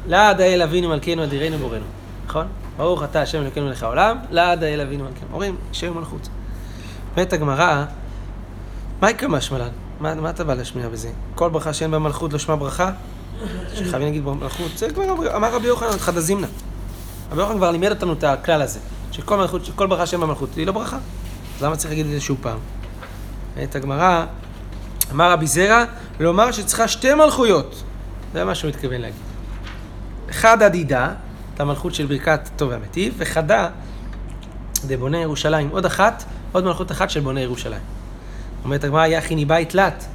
לעד 0.08 0.42
האל 0.42 0.62
אבינו 0.62 0.90
מלכנו 0.90 1.24
אדירנו 1.24 1.58
בורנו. 1.58 1.86
נכון? 2.26 2.48
ברוך 2.78 3.04
אתה 3.04 3.22
השם 3.22 3.42
אלוקינו 3.42 3.66
מלך 3.66 3.84
העולם, 3.84 4.18
לעד 4.32 4.64
האל 4.64 4.82
אבינו 4.82 5.04
מלכנו. 5.04 5.28
אומרים, 5.32 5.56
שם 5.72 5.98
מלכות. 5.98 6.30
אומרת 7.12 7.34
הגמרא, 7.34 7.86
מה 9.02 9.10
יקרה? 9.10 9.30
מה, 10.00 10.16
מה 10.16 10.30
אתה 10.30 10.44
בא 10.44 10.54
להשמיע 10.54 10.90
בזה? 10.90 11.10
כל 11.36 11.50
ברכה 11.50 11.74
שאין 11.74 11.92
בה 11.92 12.00
מלכות 12.00 12.34
לא 12.34 12.40
שמע 12.40 12.56
ברכה? 12.56 12.92
שחייבים 13.74 14.02
להגיד 14.02 14.24
מלכות? 14.26 14.78
זה 14.78 14.90
כבר 14.90 15.36
אמר 15.36 15.56
רבי 15.56 15.68
יוחנן, 15.68 16.00
חדא 16.00 16.20
זימנה. 16.20 16.48
רבי 17.32 17.42
יוחנן 17.42 17.58
כבר 17.58 17.72
לימד 17.72 17.90
אותנו 17.90 18.14
את 18.14 18.24
הכלל 18.24 18.62
הזה, 18.62 18.80
שכל 19.12 19.38
מלכות, 19.38 19.66
שכל 19.66 19.88
ברכה 19.88 20.06
שאין 20.06 20.22
בה 20.22 20.28
מלכות 20.28 20.50
היא 20.56 20.68
לא 20.68 20.72
ברכה. 20.72 20.98
אז 21.58 21.64
למה 21.64 21.76
צריך 21.76 21.90
להגיד 21.90 22.06
את 22.06 22.12
זה 22.12 22.22
שוב 22.22 22.38
פעם? 22.42 22.58
אומרת 23.56 23.76
הגמרא, 23.76 24.26
אמר 25.12 25.32
רבי 25.32 25.48
זרע, 25.48 25.84
לומר 26.20 26.52
שצריכה 26.52 26.88
שתי 26.88 27.14
מלכויות. 27.14 27.84
זה 28.34 28.46
מה 28.46 28.56
שהוא 28.56 28.70
מתכוון 28.70 29.02
להגיד. 29.02 29.35
אחד 30.30 30.64
עדידה, 30.64 31.10
את 31.56 31.60
המלכות 31.60 31.96
של 31.96 32.06
ברכת 32.06 32.40
טוב 32.56 32.70
והמיטיב, 32.70 33.14
וחדה 33.18 33.70
דבונה 34.88 35.18
ירושלים. 35.18 35.70
עוד 35.72 35.86
אחת, 35.86 36.24
עוד 36.52 36.64
מלכות 36.64 36.92
אחת 36.92 37.10
של 37.10 37.20
בונה 37.20 37.42
ירושלים. 37.42 37.82
אומרת 38.64 38.84
הגמרא, 38.84 39.06
יחי 39.06 39.36
ניבאי 39.36 39.66
תלת. 39.66 40.06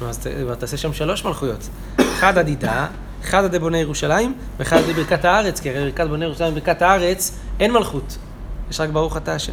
נו, 0.00 0.08
אז 0.08 0.26
תעשה 0.58 0.76
שם 0.76 0.92
שלוש 0.92 1.24
מלכויות. 1.24 1.68
אחד 2.00 2.38
עדידה, 2.38 2.86
אחד 3.22 3.54
דבונה 3.54 3.78
ירושלים, 3.78 4.34
ואחד 4.58 4.80
בברכת 4.88 5.24
הארץ, 5.24 5.60
כי 5.60 5.70
הרי 5.70 5.90
ברכת 5.90 6.06
בונה 6.08 6.24
ירושלים 6.24 6.52
וברכת 6.52 6.82
הארץ 6.82 7.38
אין 7.60 7.72
מלכות. 7.72 8.18
יש 8.70 8.80
רק 8.80 8.88
ברוך 8.90 9.16
אתה 9.16 9.34
השם. 9.34 9.52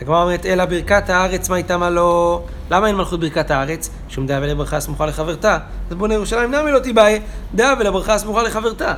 הגמרא 0.00 0.22
אומרת, 0.22 0.46
אלא 0.46 0.64
ברכת 0.64 1.10
הארץ 1.10 1.48
מה 1.48 1.56
איתה 1.56 1.76
מה 1.76 1.90
לא... 1.90 2.42
למה 2.70 2.86
אין 2.86 2.96
מלכות 2.96 3.20
ברכת 3.20 3.50
הארץ? 3.50 3.90
שום 4.08 4.26
דעה 4.26 4.40
ולברכה 4.42 4.76
הסמוכה 4.76 5.06
לחברתה. 5.06 5.58
אז 5.90 5.96
בונה 5.96 6.14
ירושלים 6.14 6.54
נמי 6.54 6.72
לא 6.72 6.78
תיבאי, 6.78 7.20
דעה 7.54 7.74
ולברכה 7.80 8.14
הסמוכה 8.14 8.42
לחברתה. 8.42 8.94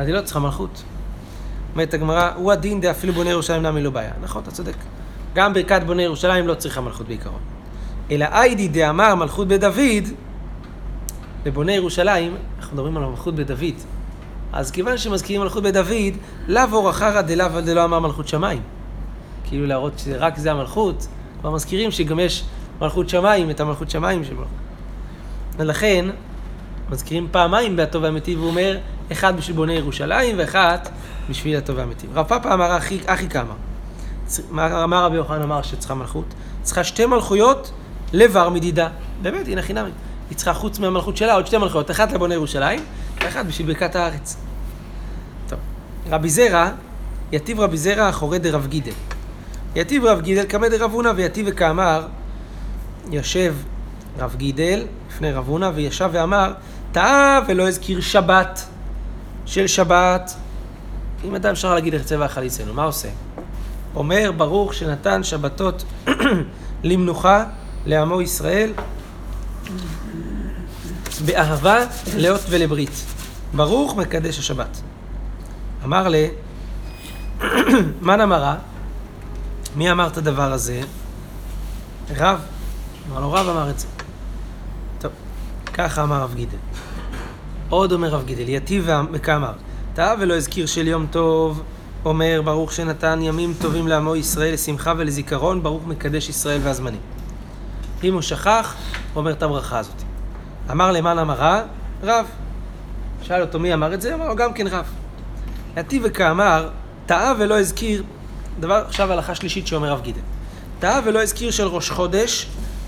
אז 0.00 0.06
היא 0.06 0.14
לא 0.14 0.20
צריכה 0.20 0.40
מלכות. 0.40 0.82
אומרת 1.72 1.94
הגמרא, 1.94 2.30
הוא 2.34 2.52
הדין 2.52 2.80
דאפילו 2.80 3.12
בונה 3.12 3.30
ירושלים 3.30 3.62
נמי 3.62 3.82
לא 3.82 3.90
בעיה. 3.90 4.12
נכון, 4.22 4.42
אתה 4.42 4.50
צודק. 4.50 4.76
גם 5.34 5.54
ברכת 5.54 5.82
בונה 5.86 6.02
ירושלים 6.02 6.46
לא 6.46 6.54
צריכה 6.54 6.80
מלכות 6.80 7.06
בעיקרון. 7.06 7.40
אלא 8.10 8.24
איידי 8.24 8.68
דאמר 8.68 9.14
מלכות 9.14 9.48
בדוד, 9.48 10.08
בבונה 11.42 11.72
ירושלים, 11.72 12.34
אנחנו 12.58 12.74
מדברים 12.74 12.96
על 12.96 13.04
המלכות 13.04 13.34
בדוד. 13.34 13.74
אז 14.52 14.70
כיוון 14.70 14.98
שמזכירים 14.98 15.42
מלכות 15.42 15.62
בדוד, 15.62 16.14
לאו 16.48 16.62
אורח 16.72 16.96
חרא 16.98 17.20
דלאו 17.20 17.60
דלא 17.60 17.84
אמר 17.84 17.98
מלכות 17.98 18.28
שמיים. 18.28 18.62
כאילו 19.44 19.66
להראות 19.66 19.92
שרק 19.98 20.38
זה 20.38 20.50
המלכות, 20.50 21.06
כבר 21.40 21.50
מזכירים 21.50 21.90
שגם 21.90 22.20
יש 22.20 22.44
מלכות 22.80 23.08
שמיים, 23.08 23.50
את 23.50 23.60
המלכות 23.60 23.90
שמיים 23.90 24.20
מלכות. 24.20 24.46
ולכן, 25.56 26.06
מזכירים 26.90 27.28
פעמיים 27.30 27.76
בהטוב 27.76 28.02
והמיטיב, 28.02 28.38
הוא 28.38 28.48
אומר, 28.48 28.78
אחד 29.12 29.36
בשביל 29.36 29.56
בוני 29.56 29.72
ירושלים 29.72 30.36
ואחת 30.38 30.88
בשביל 31.30 31.56
הטוב 31.56 31.78
והמיטיב. 31.78 32.18
רב 32.18 32.26
פאפא 32.28 32.54
אמר 32.54 32.76
אחי, 32.76 32.98
אחי 33.06 33.28
כמה. 33.28 33.54
מה 34.50 35.00
רבי 35.00 35.16
יוחנן 35.16 35.42
אמר 35.42 35.62
שצריכה 35.62 35.94
מלכות? 35.94 36.24
צריכה 36.62 36.84
שתי 36.84 37.06
מלכויות 37.06 37.72
לבר 38.12 38.48
מדידה. 38.48 38.88
באמת, 39.22 39.48
הנה 39.48 39.62
חינמי. 39.62 39.90
היא 40.30 40.36
צריכה 40.36 40.54
חוץ 40.54 40.78
מהמלכות 40.78 41.16
שלה 41.16 41.34
עוד 41.34 41.46
שתי 41.46 41.58
מלכויות, 41.58 41.90
אחת 41.90 42.12
לבוני 42.12 42.34
ירושלים 42.34 42.80
ואחת 43.20 43.46
בשביל 43.46 43.66
ברכת 43.66 43.96
הארץ. 43.96 44.36
טוב, 45.48 45.58
רבי 46.10 46.30
זרע, 46.30 46.70
יתיב 47.32 47.60
רבי 47.60 47.76
זרע 47.76 48.08
אחורי 48.08 48.38
דרב 48.38 48.66
גידל. 48.66 48.92
יתיב 49.76 50.04
רב 50.04 50.20
גידל 50.20 50.44
קמא 50.44 50.68
דרב 50.68 50.92
הונא 50.92 51.12
ויתיב 51.16 51.46
וכאמר, 51.48 52.06
יושב 53.10 53.54
רב 54.18 54.34
גידל 54.36 54.84
לפני 55.08 55.32
רב 55.32 55.48
הונא 55.48 55.70
וישב 55.74 56.08
ואמר, 56.12 56.52
טעה 56.92 57.40
ולא 57.48 57.68
הזכיר 57.68 58.00
שבת 58.00 58.66
של 59.46 59.66
שבת. 59.66 60.34
אם 61.24 61.34
אדם 61.34 61.50
אפשר 61.50 61.74
להגיד 61.74 61.94
איך 61.94 62.02
צבע 62.02 62.24
החליצנו, 62.24 62.74
מה 62.74 62.84
עושה? 62.84 63.08
אומר 63.94 64.32
ברוך 64.36 64.74
שנתן 64.74 65.24
שבתות 65.24 65.84
למנוחה 66.84 67.44
לעמו 67.86 68.22
ישראל 68.22 68.72
באהבה 71.24 71.78
לאות 72.16 72.40
ולברית. 72.48 73.04
ברוך 73.54 73.96
מקדש 73.96 74.38
השבת. 74.38 74.80
אמר 75.84 76.08
ל... 76.08 76.14
מן 78.02 78.20
אמרה? 78.20 78.56
מי 79.76 79.92
אמר 79.92 80.06
את 80.06 80.16
הדבר 80.16 80.52
הזה? 80.52 80.80
רב. 82.16 82.40
אמר 83.10 83.20
לו 83.20 83.32
רב 83.32 83.48
אמר 83.48 83.70
את 83.70 83.78
זה. 83.78 83.86
טוב, 84.98 85.12
ככה 85.72 86.02
אמר 86.02 86.22
רב 86.22 86.34
גידל. 86.34 86.58
עוד 87.70 87.92
אומר 87.92 88.08
רב 88.08 88.24
גידל, 88.24 88.48
יתיב 88.48 88.88
וכאמר, 89.12 89.52
טעה 89.94 90.14
ולא 90.20 90.34
הזכיר 90.34 90.66
של 90.66 90.88
יום 90.88 91.06
טוב, 91.10 91.62
אומר 92.04 92.42
ברוך 92.44 92.72
שנתן 92.72 93.18
ימים 93.22 93.54
טובים 93.60 93.88
לעמו 93.88 94.16
ישראל 94.16 94.54
לשמחה 94.54 94.92
ולזיכרון, 94.96 95.62
ברוך 95.62 95.86
מקדש 95.86 96.28
ישראל 96.28 96.60
והזמנים. 96.62 97.00
אם 98.04 98.14
הוא 98.14 98.22
שכח, 98.22 98.74
אומר 99.16 99.30
את 99.30 99.42
הברכה 99.42 99.78
הזאת. 99.78 100.02
אמר 100.70 100.92
למען 100.92 101.18
אמרה, 101.18 101.62
רב. 102.02 102.26
שאל 103.22 103.40
אותו 103.42 103.58
מי 103.58 103.74
אמר 103.74 103.94
את 103.94 104.00
זה? 104.00 104.14
אמר 104.14 104.28
לו 104.28 104.36
גם 104.36 104.52
כן 104.52 104.66
רב. 104.66 104.86
יתיב 105.76 106.02
וכאמר, 106.04 106.68
טעה 107.06 107.32
ולא 107.38 107.60
הזכיר, 107.60 108.02
דבר 108.60 108.82
עכשיו 108.86 109.12
הלכה 109.12 109.34
שלישית 109.34 109.66
שאומר 109.66 109.92
רב 109.92 110.00
גידל. 110.00 110.20
טעה 110.78 111.00
ולא 111.04 111.22
הזכיר 111.22 111.50
של 111.50 111.66
ראש 111.66 111.90
חודש, 111.90 112.46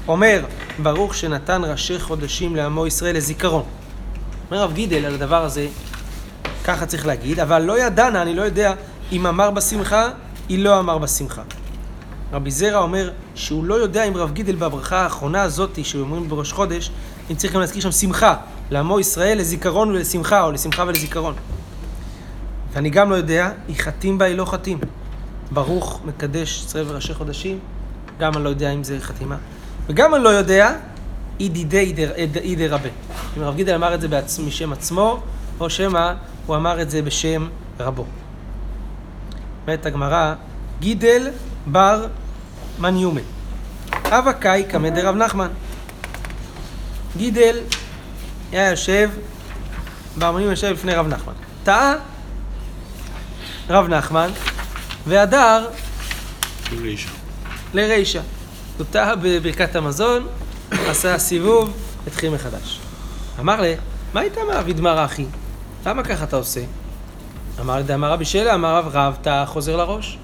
אומר 0.08 0.44
ברוך 0.78 1.14
שנתן 1.14 1.62
ראשי 1.64 1.98
חודשים 1.98 2.56
לעמו 2.56 2.86
ישראל 2.86 3.16
לזיכרון. 3.16 3.64
אומר 4.52 4.64
רב 4.64 4.72
גידל 4.72 5.04
על 5.04 5.14
הדבר 5.14 5.44
הזה, 5.44 5.66
ככה 6.64 6.86
צריך 6.86 7.06
להגיד, 7.06 7.40
אבל 7.40 7.62
לא 7.62 7.78
ידענה, 7.78 8.22
אני 8.22 8.34
לא 8.34 8.42
יודע 8.42 8.74
אם 9.12 9.26
אמר 9.26 9.50
בשמחה, 9.50 10.08
היא 10.48 10.64
לא 10.64 10.78
אמר 10.78 10.98
בשמחה. 10.98 11.42
רבי 12.32 12.50
זרע 12.50 12.78
אומר 12.78 13.10
שהוא 13.34 13.64
לא 13.64 13.74
יודע 13.74 14.04
אם 14.04 14.16
רב 14.16 14.32
גידל 14.32 14.56
בברכה 14.56 15.02
האחרונה 15.02 15.42
הזאת 15.42 15.84
שאומרים 15.84 16.28
בראש 16.28 16.52
חודש, 16.52 16.90
אם 17.30 17.36
צריך 17.36 17.52
גם 17.52 17.60
להזכיר 17.60 17.82
שם 17.82 17.92
שמחה, 17.92 18.34
לעמו 18.70 19.00
ישראל 19.00 19.38
לזיכרון 19.38 19.90
ולשמחה, 19.90 20.42
או 20.42 20.52
לשמחה 20.52 20.84
ולזיכרון. 20.86 21.34
ואני 22.72 22.90
גם 22.90 23.10
לא 23.10 23.14
יודע, 23.14 23.50
היא 23.68 23.76
חתים 23.76 24.18
בה, 24.18 24.24
היא 24.24 24.36
לא 24.36 24.44
חתים. 24.44 24.78
ברוך 25.50 26.00
מקדש 26.04 26.64
ישראל 26.66 26.84
וראשי 26.88 27.14
חודשים, 27.14 27.58
גם 28.18 28.32
אני 28.34 28.44
לא 28.44 28.48
יודע 28.48 28.70
אם 28.70 28.84
זה 28.84 29.00
חתימה. 29.00 29.36
וגם 29.86 30.14
אני 30.14 30.24
לא 30.24 30.28
יודע, 30.28 30.76
אידידי 31.40 31.94
אידי 32.36 32.68
רבה. 32.68 32.88
אם 33.36 33.42
הרב 33.42 33.56
גידל 33.56 33.74
אמר 33.74 33.94
את 33.94 34.00
זה 34.00 34.08
בעצמי, 34.08 34.46
משם 34.46 34.72
עצמו, 34.72 35.22
או 35.60 35.70
שמא 35.70 36.12
הוא 36.46 36.56
אמר 36.56 36.82
את 36.82 36.90
זה 36.90 37.02
בשם 37.02 37.48
רבו. 37.80 38.04
אומרת 39.66 39.86
הגמרא, 39.86 40.34
גידל 40.80 41.30
בר 41.66 42.06
מניומן. 42.78 43.22
אבא 44.04 44.32
קאי 44.32 44.64
קמא 44.70 44.90
דרב 44.90 45.16
נחמן. 45.16 45.48
גידל 47.16 47.58
היה 48.52 48.70
יושב, 48.70 49.10
בר 50.18 50.32
מניומן 50.32 50.50
יושב 50.50 50.72
לפני 50.72 50.94
רב 50.94 51.06
נחמן. 51.08 51.32
טעה 51.64 51.94
רב 53.70 53.88
נחמן, 53.88 54.30
והדר 55.06 55.68
רישא. 56.80 57.08
לרישא. 57.74 58.20
הוא 58.78 58.86
טעה 58.90 59.16
בברכת 59.16 59.76
המזון, 59.76 60.26
עשה 60.72 61.18
סיבוב, 61.18 61.72
התחיל 62.06 62.30
מחדש. 62.34 62.80
אמר 63.40 63.60
לי, 63.60 63.74
מה 64.14 64.22
איתה 64.22 64.40
מעביד 64.48 64.80
מר 64.80 65.04
אחי? 65.04 65.24
למה 65.86 66.02
ככה 66.02 66.24
אתה 66.24 66.36
עושה? 66.36 66.60
אמר 67.60 67.76
לי, 67.76 67.82
דאמר 67.82 68.10
רבי 68.12 68.24
שאלה, 68.24 68.54
אמר 68.54 68.76
רב 68.78 68.88
רב, 68.96 69.16
אתה 69.20 69.44
חוזר 69.46 69.76
לראש. 69.76 70.18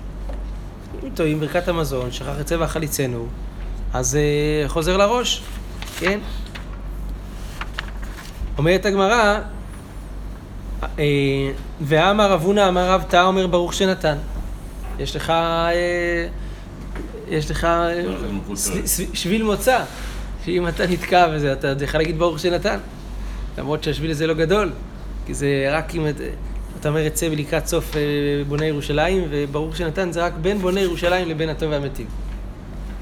אם 1.05 1.09
טועים 1.15 1.41
ברכת 1.41 1.69
המזון, 1.69 2.13
שכח 2.13 2.41
את 2.41 2.47
צבע 2.47 2.67
חליצנו, 2.67 3.27
אז 3.95 4.19
uh, 4.67 4.69
חוזר 4.69 4.97
לראש, 4.97 5.43
כן? 5.99 6.19
אומרת 8.59 8.87
הגמרא, 8.87 9.39
אה, 10.99 11.05
ואמר 11.81 12.33
רב 12.33 12.43
הונא 12.43 12.69
אמר 12.69 12.91
רב 12.91 13.05
תא 13.09 13.23
אומר 13.25 13.47
ברוך 13.47 13.75
שנתן. 13.75 14.17
יש 14.99 15.17
לך, 15.17 15.31
אה, 15.31 16.27
יש 17.29 17.51
לך 17.51 17.67
ס- 18.55 19.01
שביל 19.15 19.43
מוצא, 19.43 19.85
שאם 20.49 20.69
אתה 20.69 20.87
נתקע 20.87 21.27
וזה, 21.33 21.53
אתה 21.53 21.85
יכול 21.85 22.01
להגיד 22.01 22.19
ברוך 22.19 22.39
שנתן. 22.39 22.79
למרות 23.59 23.85
שהשביל 23.85 24.11
הזה 24.11 24.27
לא 24.27 24.35
גדול, 24.35 24.71
כי 25.27 25.35
זה 25.35 25.47
רק 25.71 25.95
אם... 25.95 26.09
את- 26.09 26.15
אתה 26.81 26.89
אומר 26.89 27.01
יצא 27.01 27.29
ולקראת 27.33 27.67
סוף 27.67 27.97
אה, 27.97 28.01
בוני 28.49 28.67
ירושלים, 28.67 29.25
וברור 29.31 29.75
שנתן 29.75 30.13
זה 30.13 30.25
רק 30.25 30.33
בין 30.43 30.59
בוני 30.59 30.81
ירושלים 30.81 31.29
לבין 31.29 31.49
הטוב 31.49 31.71
והמיטיב. 31.71 32.07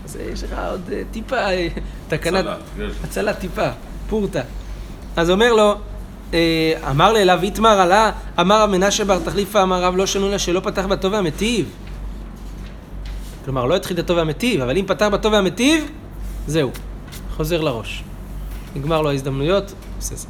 אז 0.04 0.16
אה, 0.16 0.30
יש 0.32 0.42
לך 0.44 0.50
עוד 0.70 0.80
אה, 0.92 1.02
טיפה, 1.10 1.36
תקנת... 2.08 2.44
הצלה. 2.46 2.56
הצלה 3.04 3.34
טיפה, 3.34 3.68
פורתא. 4.08 4.42
אז 5.16 5.30
אומר 5.30 5.52
לו, 5.52 5.74
אמר 6.90 7.12
לאליו 7.12 7.38
איתמר 7.42 7.80
עלה, 7.80 8.10
אמר 8.40 8.62
רב 8.62 8.70
מנשה 8.70 9.04
בר 9.04 9.18
תחליפה, 9.24 9.62
אמר 9.62 9.82
רב 9.82 9.96
לא 9.96 10.06
שנו 10.06 10.28
לה 10.30 10.38
שלא 10.38 10.60
פתח 10.60 10.86
בטוב 10.86 11.12
והמיטיב. 11.12 11.66
כלומר, 13.44 13.64
לא 13.64 13.76
התחיל 13.76 13.98
את 13.98 14.04
הטוב 14.04 14.16
והמיטיב, 14.16 14.60
אבל 14.60 14.76
אם 14.76 14.84
פתח 14.86 15.06
בטוב 15.12 15.32
והמיטיב, 15.32 15.84
זהו, 16.46 16.70
חוזר 17.36 17.60
לראש. 17.60 18.02
נגמר 18.76 19.02
לו 19.02 19.10
ההזדמנויות, 19.10 19.74
זה. 20.00 20.26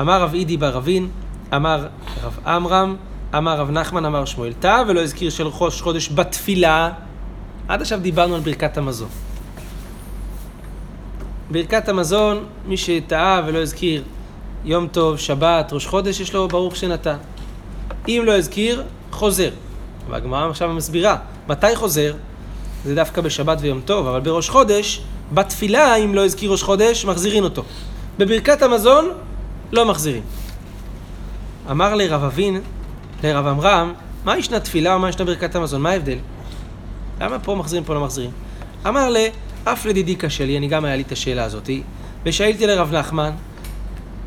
אמר 0.00 0.22
רב 0.22 0.34
אידי 0.34 0.56
בר 0.56 0.70
רבין, 0.70 1.08
אמר 1.56 1.86
רב 2.22 2.38
עמרם, 2.46 2.96
אמר 3.36 3.60
רב 3.60 3.70
נחמן, 3.70 4.04
אמר 4.04 4.24
שמואל 4.24 4.52
תא, 4.52 4.82
ולא 4.88 5.00
הזכיר 5.00 5.30
של 5.30 5.46
ראש 5.46 5.82
חודש 5.82 6.08
בתפילה. 6.14 6.92
עד 7.68 7.80
עכשיו 7.80 8.00
דיברנו 8.00 8.34
על 8.34 8.40
ברכת 8.40 8.78
המזון. 8.78 9.08
ברכת 11.50 11.88
המזון, 11.88 12.44
מי 12.66 12.76
שטעה 12.76 13.42
ולא 13.46 13.58
הזכיר 13.58 14.02
יום 14.64 14.88
טוב, 14.88 15.16
שבת, 15.16 15.72
ראש 15.72 15.86
חודש, 15.86 16.20
יש 16.20 16.34
לו 16.34 16.48
ברוך 16.48 16.76
שנתן. 16.76 17.16
אם 18.08 18.22
לא 18.26 18.36
הזכיר, 18.36 18.82
חוזר. 19.12 19.50
והגמרא 20.10 20.50
עכשיו 20.50 20.68
מסבירה, 20.68 21.16
מתי 21.48 21.76
חוזר? 21.76 22.14
זה 22.84 22.94
דווקא 22.94 23.20
בשבת 23.20 23.58
ויום 23.60 23.80
טוב, 23.84 24.06
אבל 24.06 24.20
בראש 24.20 24.48
חודש, 24.48 25.02
בתפילה, 25.32 25.96
אם 25.96 26.14
לא 26.14 26.24
הזכיר 26.24 26.50
ראש 26.50 26.62
חודש, 26.62 27.04
מחזירים 27.04 27.44
אותו. 27.44 27.62
בברכת 28.18 28.62
המזון, 28.62 29.10
לא 29.72 29.84
מחזירים. 29.84 30.22
אמר 31.70 31.94
לרב 31.94 32.24
אבין, 32.24 32.60
לרב 33.22 33.46
עמרם, 33.46 33.92
מה 34.24 34.38
ישנה 34.38 34.60
תפילה 34.60 34.96
ומה 34.96 35.08
ישנה 35.08 35.24
ברכת 35.24 35.54
המזון? 35.54 35.82
מה 35.82 35.90
ההבדל? 35.90 36.18
למה 37.20 37.38
פה 37.38 37.54
מחזירים, 37.54 37.84
פה 37.84 37.94
לא 37.94 38.00
מחזירים? 38.00 38.30
אמר 38.86 39.10
ל... 39.10 39.16
אף 39.64 39.86
לדידי 39.86 40.14
קשה 40.14 40.44
לי, 40.44 40.58
אני 40.58 40.68
גם 40.68 40.84
היה 40.84 40.96
לי 40.96 41.02
את 41.02 41.12
השאלה 41.12 41.44
הזאתי, 41.44 41.82
ושאלתי 42.26 42.66
לרב 42.66 42.94
נחמן, 42.94 43.30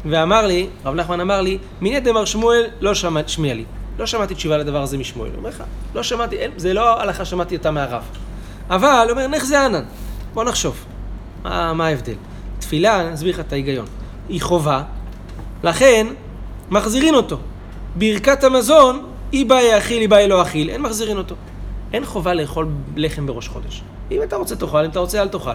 ואמר 0.06 0.48
לי, 0.48 0.68
רב 0.86 0.96
נחמן 0.96 1.20
אמר 1.20 1.42
לי, 1.42 1.58
מיני 1.82 2.00
דמר 2.00 2.26
שמואל 2.26 2.66
לא 2.80 2.96
שמע, 2.96 3.22
שמיע 3.28 3.54
לי. 3.54 3.64
לא 4.00 4.06
שמעתי 4.06 4.36
תשובה 4.36 4.58
לדבר 4.58 4.82
הזה 4.82 4.98
משמואל. 4.98 5.30
הוא 5.30 5.38
אומר 5.38 5.50
לך, 5.50 5.64
לא 5.96 6.04
שמעתי, 6.04 6.36
אין, 6.36 6.52
זה 6.58 6.74
לא 6.74 7.02
הלכה 7.02 7.26
שמעתי 7.26 7.56
אותה 7.56 7.72
מהרב. 7.72 8.04
אבל, 8.70 9.02
הוא 9.04 9.12
אומר, 9.12 9.28
נך 9.28 9.44
זה 9.44 9.66
ענן. 9.66 9.84
בוא 10.34 10.44
נחשוב. 10.44 10.86
מה, 11.44 11.74
מה 11.74 11.88
ההבדל? 11.88 12.16
תפילה, 12.60 13.02
אני 13.02 13.14
אסביר 13.14 13.34
לך 13.34 13.40
את 13.40 13.54
ההיגיון. 13.54 13.86
היא 14.30 14.42
חובה, 14.42 14.84
לכן 15.64 16.08
מחזירין 16.72 17.16
אותו. 17.16 17.38
ברכת 17.96 18.44
המזון, 18.44 19.06
היא 19.32 19.46
באה 19.46 19.64
יאכיל, 19.64 20.02
היא 20.02 20.10
באה 20.10 20.28
לא 20.28 20.42
אכיל, 20.42 20.70
אין 20.70 20.82
מחזירין 20.82 21.18
אותו. 21.18 21.36
אין 21.94 22.06
חובה 22.06 22.34
לאכול 22.34 22.68
לחם 22.96 23.26
בראש 23.26 23.48
חודש. 23.48 23.82
אם 24.12 24.24
אתה 24.24 24.36
רוצה 24.36 24.56
תאכל, 24.56 24.86
אם 24.86 24.90
אתה 24.90 25.00
רוצה 25.00 25.22
אל 25.22 25.28
תאכל. 25.28 25.52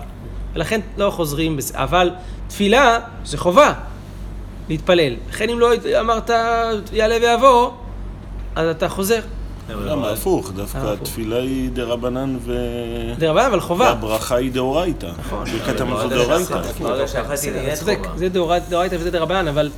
ולכן 0.55 0.81
לא 0.97 1.11
חוזרים 1.11 1.57
בזה. 1.57 1.75
אבל 1.79 2.11
תפילה 2.49 2.99
זה 3.25 3.39
חובה 3.39 3.73
להתפלל. 4.69 5.15
לכן 5.29 5.49
אם 5.49 5.59
לא 5.59 5.71
אמרת 6.01 6.31
יעלה 6.93 7.17
ויבוא, 7.21 7.71
אז 8.57 8.69
אתה 8.69 8.89
חוזר. 8.89 9.21
למה? 9.69 10.11
הפוך, 10.11 10.53
דווקא 10.53 10.79
הפוך. 10.79 10.91
התפילה 10.91 11.37
היא 11.37 11.71
דרבנן 11.71 12.37
ו... 12.41 12.55
זה 13.19 13.31
רבה, 13.31 13.47
אבל 13.47 13.61
חובה. 13.61 13.85
והברכה 13.85 14.37
היא 14.37 14.53
דאורייתא. 14.53 15.11
נכון. 15.19 15.45
ברכת 15.45 15.81
המזון 15.81 16.09
דאורייתא. 16.09 16.61
אתה 16.61 17.77
צודק, 17.77 17.99
חובה. 18.03 18.19
זה 18.19 18.29
דאורייתא 18.29 18.71
דאורייתא 18.71 18.95
וזה 18.95 19.11
דרבנן, 19.11 19.49
אבל, 19.49 19.71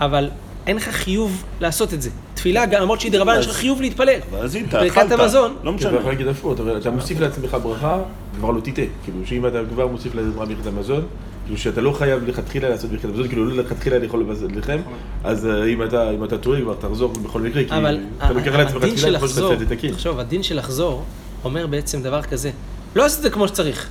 אבל 0.00 0.30
אין 0.66 0.76
לך 0.76 0.88
חיוב 0.88 1.44
לעשות 1.60 1.94
את 1.94 2.02
זה. 2.02 2.10
תפילה, 2.34 2.64
למרות 2.80 3.00
שהיא 3.00 3.12
דרבנן, 3.12 3.40
יש 3.40 3.46
לך 3.46 3.56
חיוב 3.56 3.80
להתפלל. 3.80 4.20
ואז 4.30 4.56
אם 4.56 4.64
אתה 4.68 4.86
אכלת. 4.86 5.10
לא 5.10 5.26
אתה 5.62 5.70
משנה. 5.70 5.96
יכול 5.96 6.10
להגיד 6.10 6.28
הפוך, 6.28 6.52
אתה 6.52 6.62
אתה 6.78 6.90
מוסיף 6.90 7.20
לעצמך 7.20 7.56
ברכה, 7.62 7.98
כבר 8.38 8.50
לא 8.50 8.60
תטעה. 8.60 8.84
כאילו, 9.04 9.18
שאם 9.24 9.46
אתה 9.46 9.58
כבר 9.70 9.86
מוסיף 9.86 10.14
לעצמך 10.14 10.36
ברכת 10.36 10.66
המזון, 10.66 11.02
כאילו 11.48 11.58
שאתה 11.58 11.80
לא 11.80 11.92
חייב 11.92 12.28
לכתחילה 12.28 12.68
לעשות 12.68 12.90
ברכת 12.90 13.04
המזון, 13.04 13.28
כאילו 13.28 13.46
לא 13.46 13.56
לכתחילה 13.56 13.98
לאכול 13.98 14.26
לחם, 14.56 14.78
אז 15.24 15.46
אה, 15.46 15.66
אם 15.66 15.82
אתה 15.82 16.10
אם 16.10 16.24
אתה 16.24 16.38
טועה 16.38 16.60
כבר 16.60 16.74
תחזור 16.74 17.12
בכל 17.12 17.40
מקרה, 17.40 17.64
כי 17.64 17.76
אבל 17.76 18.00
אתה 18.16 18.32
לוקח 18.32 18.54
לעצמך 18.54 18.84
תפילה 18.84 19.18
כמו 19.18 19.28
שאתה 19.28 19.54
את 19.54 19.60
התקין. 19.60 19.92
תחשוב, 19.92 20.18
הדין 20.18 20.42
של 20.42 20.58
לחזור 20.58 21.04
אומר 21.44 21.66
בעצם 21.66 22.02
דבר 22.02 22.22
כזה, 22.22 22.50
לא 22.94 23.04
עשית 23.04 23.18
את 23.18 23.22
זה 23.22 23.30
כמו 23.30 23.48
שצריך. 23.48 23.88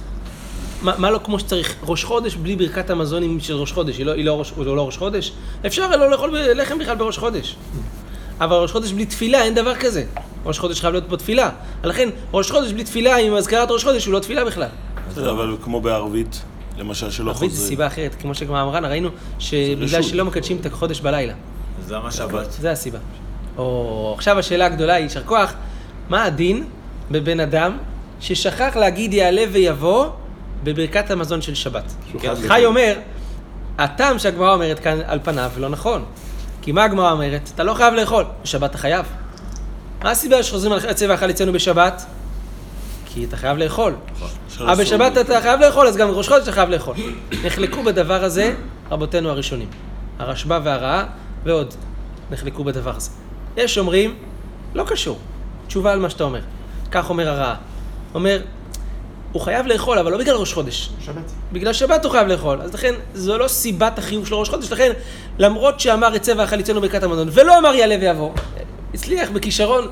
מה, 0.82 0.94
מה 0.98 1.12
לא 1.12 1.20
כמו 1.24 1.40
שצריך? 1.40 1.76
ראש 1.84 2.04
חודש 2.04 2.36
בלי 2.36 2.56
ברכת 2.56 2.90
המזונים 2.90 3.40
של 3.40 3.54
ראש 3.54 3.72
חודש, 3.72 3.98
היא 3.98 4.06
לא, 4.06 4.12
היא 4.12 4.26
לא, 4.26 4.40
ראש, 4.40 4.54
לא 4.58 4.86
ראש 4.86 4.98
חודש? 4.98 5.32
אפשר 5.66 5.96
לא 5.96 6.12
לאכול 6.12 6.38
לחם 6.38 6.80
בכלל 6.80 6.96
בראש 6.96 7.18
חודש. 7.18 7.56
אבל 8.40 8.56
ראש 8.56 8.72
חודש 8.72 8.92
בלי 8.92 9.06
תפילה, 9.06 9.44
אין 9.44 9.56
דבר 9.56 9.76
כזה. 9.76 10.04
ראש 10.46 10.60
חודש 10.60 10.82
חייב 10.82 10.94
להיות 10.94 11.10
בו 11.10 11.16
תפילה. 11.16 11.50
לכן, 11.84 12.10
ראש 12.34 12.52
חודש 12.52 12.72
בלי 12.72 12.84
תפילה 12.84 13.18
עם 13.18 13.34
אזכרת 13.34 13.72
ראש 13.72 13.84
חודש 13.84 14.06
הוא 14.06 14.14
לא 14.14 14.20
תפילה 14.20 14.46
בכלל. 14.46 14.70
אבל 15.18 15.56
כמו 15.62 15.82
בערבית, 15.82 16.42
למשל 16.78 17.12
שלא 17.12 17.34
זה 17.34 17.40
חוזרים. 17.40 17.68
סיבה 17.68 17.88
אחרת, 17.88 18.16
כמו 18.22 18.36
שכבר 18.36 18.62
אמרנו, 18.62 18.88
ראינו 18.88 19.10
שבגלל. 19.40 20.02
שלא 20.02 20.26
מקדשים 20.26 20.58
את 20.62 20.66
החודש 20.66 21.00
בלילה. 21.00 21.34
אז 21.84 21.92
למה 21.92 22.12
שבת? 22.12 22.52
זה 22.52 22.72
הסיבה. 22.72 23.00
או 23.58 24.14
עכשיו 24.18 24.40
השאלה 24.40 24.66
הגדולה 24.66 24.94
היא, 24.94 25.04
יישר 25.04 25.24
כוח, 25.24 25.54
מה 26.10 26.24
הדין 26.24 26.64
בבן 27.12 27.40
אדם 27.40 27.78
ששכח 28.20 28.76
להגיד 28.76 29.14
יעלה 29.14 29.44
ויבוא 29.52 30.08
בברכת 30.64 31.12
המזון 31.12 31.42
של 31.42 31.56
שבת? 31.56 31.94
חייב 32.20 32.48
חי. 32.48 32.66
אומר, 32.66 32.94
הטעם 33.78 34.20
שהגמרא 34.20 34.54
אומרת 34.54 34.80
כאן 34.80 35.00
על 35.06 35.20
פניו 35.24 35.52
לא 35.58 35.70
נכון. 35.70 36.06
כי 36.62 36.72
מה 36.72 36.84
הגמרא 36.84 37.12
אומרת? 37.12 37.50
אתה 37.56 37.64
לא 37.64 37.74
חייב 37.74 37.94
לאכול, 37.94 38.26
בשבת 38.44 38.70
אתה 38.70 38.78
חייב. 38.78 39.06
מה 40.04 40.12
הסיבה 40.12 40.44
שחוזרים 40.44 40.74
על 40.74 40.80
עצה 40.88 41.06
ואכל 41.10 41.30
אצלנו 41.30 41.54
בשבת? 41.54 42.06
כי 43.18 43.26
אתה 43.26 43.38
חייב 43.38 43.58
לאכול. 43.58 43.96
של 44.50 44.64
אבל 44.70 44.84
בשבת. 44.84 45.18
אתה 45.18 45.42
חייב 45.42 45.60
לאכול, 45.60 45.88
אז 45.88 45.98
גם 45.98 46.10
ראש 46.10 46.28
חודש 46.28 46.44
אתה 46.44 46.52
חייב 46.52 46.70
לאכול. 46.70 46.96
נחלקו 47.44 47.84
בדבר 47.84 48.24
הזה 48.24 48.56
רבותינו 48.92 49.30
הראשונים. 49.30 49.68
הרשב"א 50.20 50.60
והרעה 50.64 51.06
ועוד 51.44 51.74
נחלקו 52.32 52.64
בדבר 52.64 52.96
הזה. 52.96 53.10
יש 53.58 53.78
אומרים, 53.78 54.16
לא 54.74 54.84
קשור. 54.88 55.20
תשובה 55.68 55.92
על 55.92 56.00
מה 56.00 56.10
שאתה 56.10 56.24
אומר. 56.24 56.42
כך 56.92 57.10
אומר 57.10 57.30
הרעה. 57.30 57.56
אומר, 58.16 58.42
הוא 59.32 59.42
חייב 59.42 59.68
לאכול, 59.68 60.00
אבל 60.00 60.12
לא 60.12 60.18
בגלל 60.18 60.36
ראש 60.36 60.54
חודש. 60.54 60.90
שבת. 61.06 61.32
בגלל 61.52 61.74
שבת 61.74 62.06
הוא 62.06 62.12
חייב 62.12 62.28
לאכול. 62.28 62.62
אז 62.62 62.74
לכן, 62.74 62.94
זו 63.14 63.38
לא 63.38 63.48
סיבת 63.48 64.00
החיוב 64.00 64.28
של 64.28 64.36
ראש 64.36 64.50
חודש. 64.50 64.72
לכן, 64.72 64.92
למרות 65.40 65.80
שאמר 65.80 66.16
יצא 66.16 66.34
ואכל 66.38 66.60
יצאנו 66.60 66.82
ברכת 66.82 67.04
המזון, 67.04 67.30
ולא 67.32 67.58
אמר 67.58 67.76
יעלה 67.76 67.96
ויבוא, 68.02 68.32
הצליח 68.94 69.30
בכישרון 69.30 69.88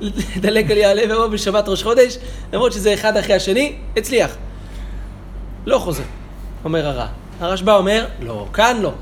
לדלק 0.00 0.70
על 0.70 0.76
יעלה 0.76 1.02
ויבוא 1.08 1.26
בשבת 1.26 1.68
ראש 1.68 1.82
חודש, 1.82 2.18
למרות 2.52 2.72
שזה 2.72 2.94
אחד 2.94 3.16
אחרי 3.16 3.34
השני, 3.34 3.76
הצליח. 3.96 4.36
לא 5.66 5.78
חוזר, 5.78 6.02
אומר 6.64 6.86
הרע. 6.86 7.06
הרשב"א 7.40 7.72
אומר, 7.72 8.06
לא, 8.20 8.46
כאן 8.52 8.76
לא. 8.82 8.92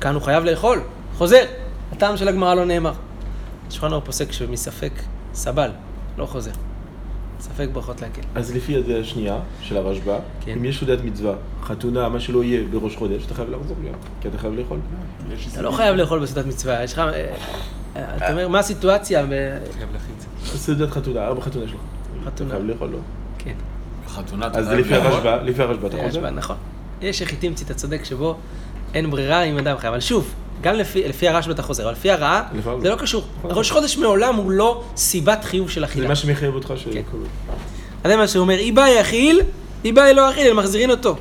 כאן 0.00 0.14
הוא 0.14 0.22
חייב 0.22 0.44
לאכול, 0.44 0.80
חוזר. 1.16 1.44
הטעם 1.92 2.16
של 2.16 2.28
הגמרא 2.28 2.54
לא 2.54 2.64
נאמר. 2.64 2.92
שולחן 3.70 3.92
אור 3.92 4.00
פוסק 4.00 4.32
שמספק 4.32 4.92
סבל, 5.34 5.70
לא 6.18 6.26
חוזר. 6.26 6.50
ספק 7.40 7.68
ברכות 7.72 8.02
להקל. 8.02 8.22
אז 8.34 8.56
לפי 8.56 8.76
הדעה 8.76 9.00
השנייה 9.00 9.38
של 9.62 9.76
הרשב"א, 9.76 10.18
כן. 10.40 10.52
אם 10.52 10.64
יש 10.64 10.78
סעודת 10.78 10.98
מצווה, 11.04 11.34
חתונה, 11.62 12.08
מה 12.08 12.20
שלא 12.20 12.44
יהיה 12.44 12.62
בראש 12.70 12.96
חודש, 12.96 13.26
אתה 13.26 13.34
חייב 13.34 13.50
לחזור 13.50 13.76
גם, 13.86 13.92
כי 14.20 14.28
אתה 14.28 14.38
חייב 14.38 14.54
לאכול. 14.54 14.78
אתה 15.52 15.62
לא 15.62 15.70
חייב 15.70 15.96
לאכול 15.96 16.18
בסעודת 16.18 16.46
מצווה, 16.46 16.84
יש 16.84 16.92
לך... 16.92 17.02
אה, 17.98 18.16
אתה 18.16 18.32
אומר, 18.32 18.48
מה 18.48 18.58
הסיטואציה? 18.58 19.24
חייב. 19.78 19.88
סעודת 20.44 20.90
חתונה, 20.90 21.26
ארבע 21.26 21.40
חתונה 21.40 21.68
שלך. 21.68 21.80
חתונה. 22.26 22.50
חייב 22.50 22.64
לאכול, 22.64 22.88
לא? 22.88 22.98
כן. 23.38 23.54
חתונה 24.08 24.46
אז 24.52 24.66
זה 24.66 24.74
לפי? 24.74 24.94
הרשב"א, 24.94 25.38
לפי 25.44 25.62
הרשב"א 25.62 25.86
אתה 25.86 25.96
חוזר? 26.06 26.20
בה, 26.20 26.30
נכון. 26.30 26.56
יש 27.00 27.22
החיטימצי, 27.22 27.64
אתה 27.64 27.74
צודק, 27.74 28.04
שבו 28.04 28.36
אין 28.94 29.10
ברירה 29.10 29.42
אם 29.42 29.58
אדם 29.58 29.76
חייב. 29.78 29.92
אבל 29.92 30.00
שוב, 30.00 30.34
גם 30.60 30.74
לפי, 30.74 31.08
לפי 31.08 31.28
הרשב"א 31.28 31.52
אתה 31.52 31.62
חוזר, 31.62 31.84
אבל 31.84 31.92
לפי 31.92 32.10
הרעה, 32.10 32.42
לפעמים. 32.54 32.80
זה 32.80 32.88
לא 32.88 32.96
קשור. 32.96 33.24
ראש 33.44 33.70
חודש 33.70 33.96
מעולם 33.96 34.34
הוא 34.34 34.50
לא 34.50 34.84
סיבת 34.96 35.44
חיוב 35.44 35.70
של 35.70 35.80
זה 35.80 35.86
אכילה. 35.86 36.08
מה 36.08 36.16
שמחייב 36.16 36.54
אותך 36.54 36.72
ש... 36.76 36.84
כן. 36.92 37.02
אז 38.04 38.10
זה 38.10 38.16
מה 38.16 38.28
שהוא 38.28 38.40
אומר, 38.42 38.58
אי 38.58 38.72
באי 38.72 38.90
יאכיל, 38.90 39.40
אי 39.84 39.92
באי 39.92 40.14
לא 40.14 40.30
אכיל, 40.30 40.50
הם 40.50 40.56
מחזירים 40.56 40.90
אותו. 40.90 41.16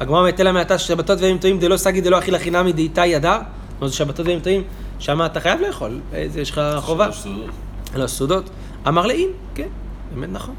הגמרא 0.00 0.28
מטלה 0.28 0.52
מעתה 0.52 0.78
שבתות 0.78 1.20
וימים 1.20 1.38
טועים 1.38 1.58
דלא 1.58 1.76
סגי 1.76 2.00
דלא 2.00 2.18
אכיל 2.18 2.34
הכי 2.34 2.50
נמי 2.50 2.72
דאיתה 2.72 3.06
ידע. 3.06 3.38
זאת 3.38 3.80
אומרת, 3.80 3.92
שבתות 3.92 4.26
וימים 4.26 4.42
טועים, 4.42 4.62
שם 5.00 5.22
אתה 5.26 5.40
חייב 5.40 5.60
לאכול, 5.60 6.00
יש 6.36 6.50
לך 6.50 6.60
חובה. 6.80 7.12
סעודות. 7.12 7.50
לא, 7.94 8.06
סעודות. 8.06 8.50
אמר 8.88 9.06
לאין, 9.06 9.28
כן, 9.54 9.68
באמת 10.14 10.28
נכון. 10.32 10.54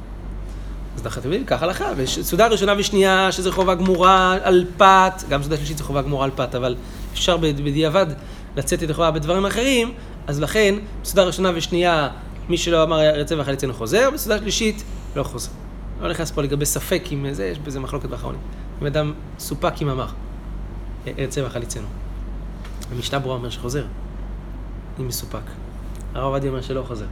אז 0.95 1.05
אנחנו 1.05 1.21
יודעים, 1.23 1.45
ככה 1.45 1.65
הלכה, 1.65 1.85
וסעודה 1.97 2.47
ראשונה 2.47 2.73
ושנייה, 2.77 3.31
שזה 3.31 3.51
חובה 3.51 3.75
גמורה 3.75 4.37
על 4.43 4.65
פת, 4.77 5.23
גם 5.29 5.41
סעודה 5.41 5.57
שלישית 5.57 5.77
זה 5.77 5.83
חובה 5.83 6.01
גמורה 6.01 6.25
על 6.25 6.31
פת, 6.35 6.55
אבל 6.55 6.75
אפשר 7.13 7.37
בד- 7.37 7.61
בדיעבד 7.61 8.05
לצאת 8.57 8.81
ידי 8.81 8.93
חובה 8.93 9.11
בדברים 9.11 9.45
אחרים, 9.45 9.93
אז 10.27 10.39
לכן, 10.41 10.75
בסעודה 11.03 11.23
ראשונה 11.23 11.51
ושנייה, 11.55 12.09
מי 12.49 12.57
שלא 12.57 12.83
אמר 12.83 13.01
ירצה 13.01 13.37
ואכל 13.37 13.53
אצלנו 13.53 13.73
חוזר, 13.73 14.09
בסעודה 14.13 14.39
שלישית, 14.39 14.83
לא 15.15 15.23
חוזר. 15.23 15.49
לא 16.01 16.09
נכנס 16.09 16.31
פה 16.31 16.41
לגבי 16.41 16.65
ספק 16.65 17.03
אם 17.11 17.25
זה, 17.31 17.45
יש 17.45 17.59
בזה 17.59 17.79
מחלוקת 17.79 18.09
באחרונים. 18.09 18.41
אם 18.81 18.87
אדם 18.87 19.13
סופק 19.39 19.81
אם 19.81 19.89
אמר, 19.89 20.07
ירצה 21.17 21.43
ואכל 21.43 21.63
אצלנו. 21.63 21.87
המשנה 22.91 23.19
ברורה 23.19 23.35
אומר 23.35 23.49
שחוזר, 23.49 23.83
אם 24.99 25.07
מסופק. 25.07 25.39
הרב 26.13 26.25
עובדיה 26.25 26.49
אומר 26.49 26.61
שלא 26.61 26.83
חוזר. 26.87 27.05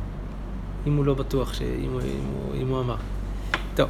אם 0.88 0.96
הוא 0.96 1.06
לא 1.06 1.14
בטוח, 1.14 1.54
ש... 1.54 1.62
אם, 1.62 1.92
הוא, 1.92 2.02
אם, 2.02 2.08
הוא, 2.34 2.62
אם 2.62 2.68
הוא 2.68 2.80
אמר. 2.80 2.96
טוב, 3.76 3.90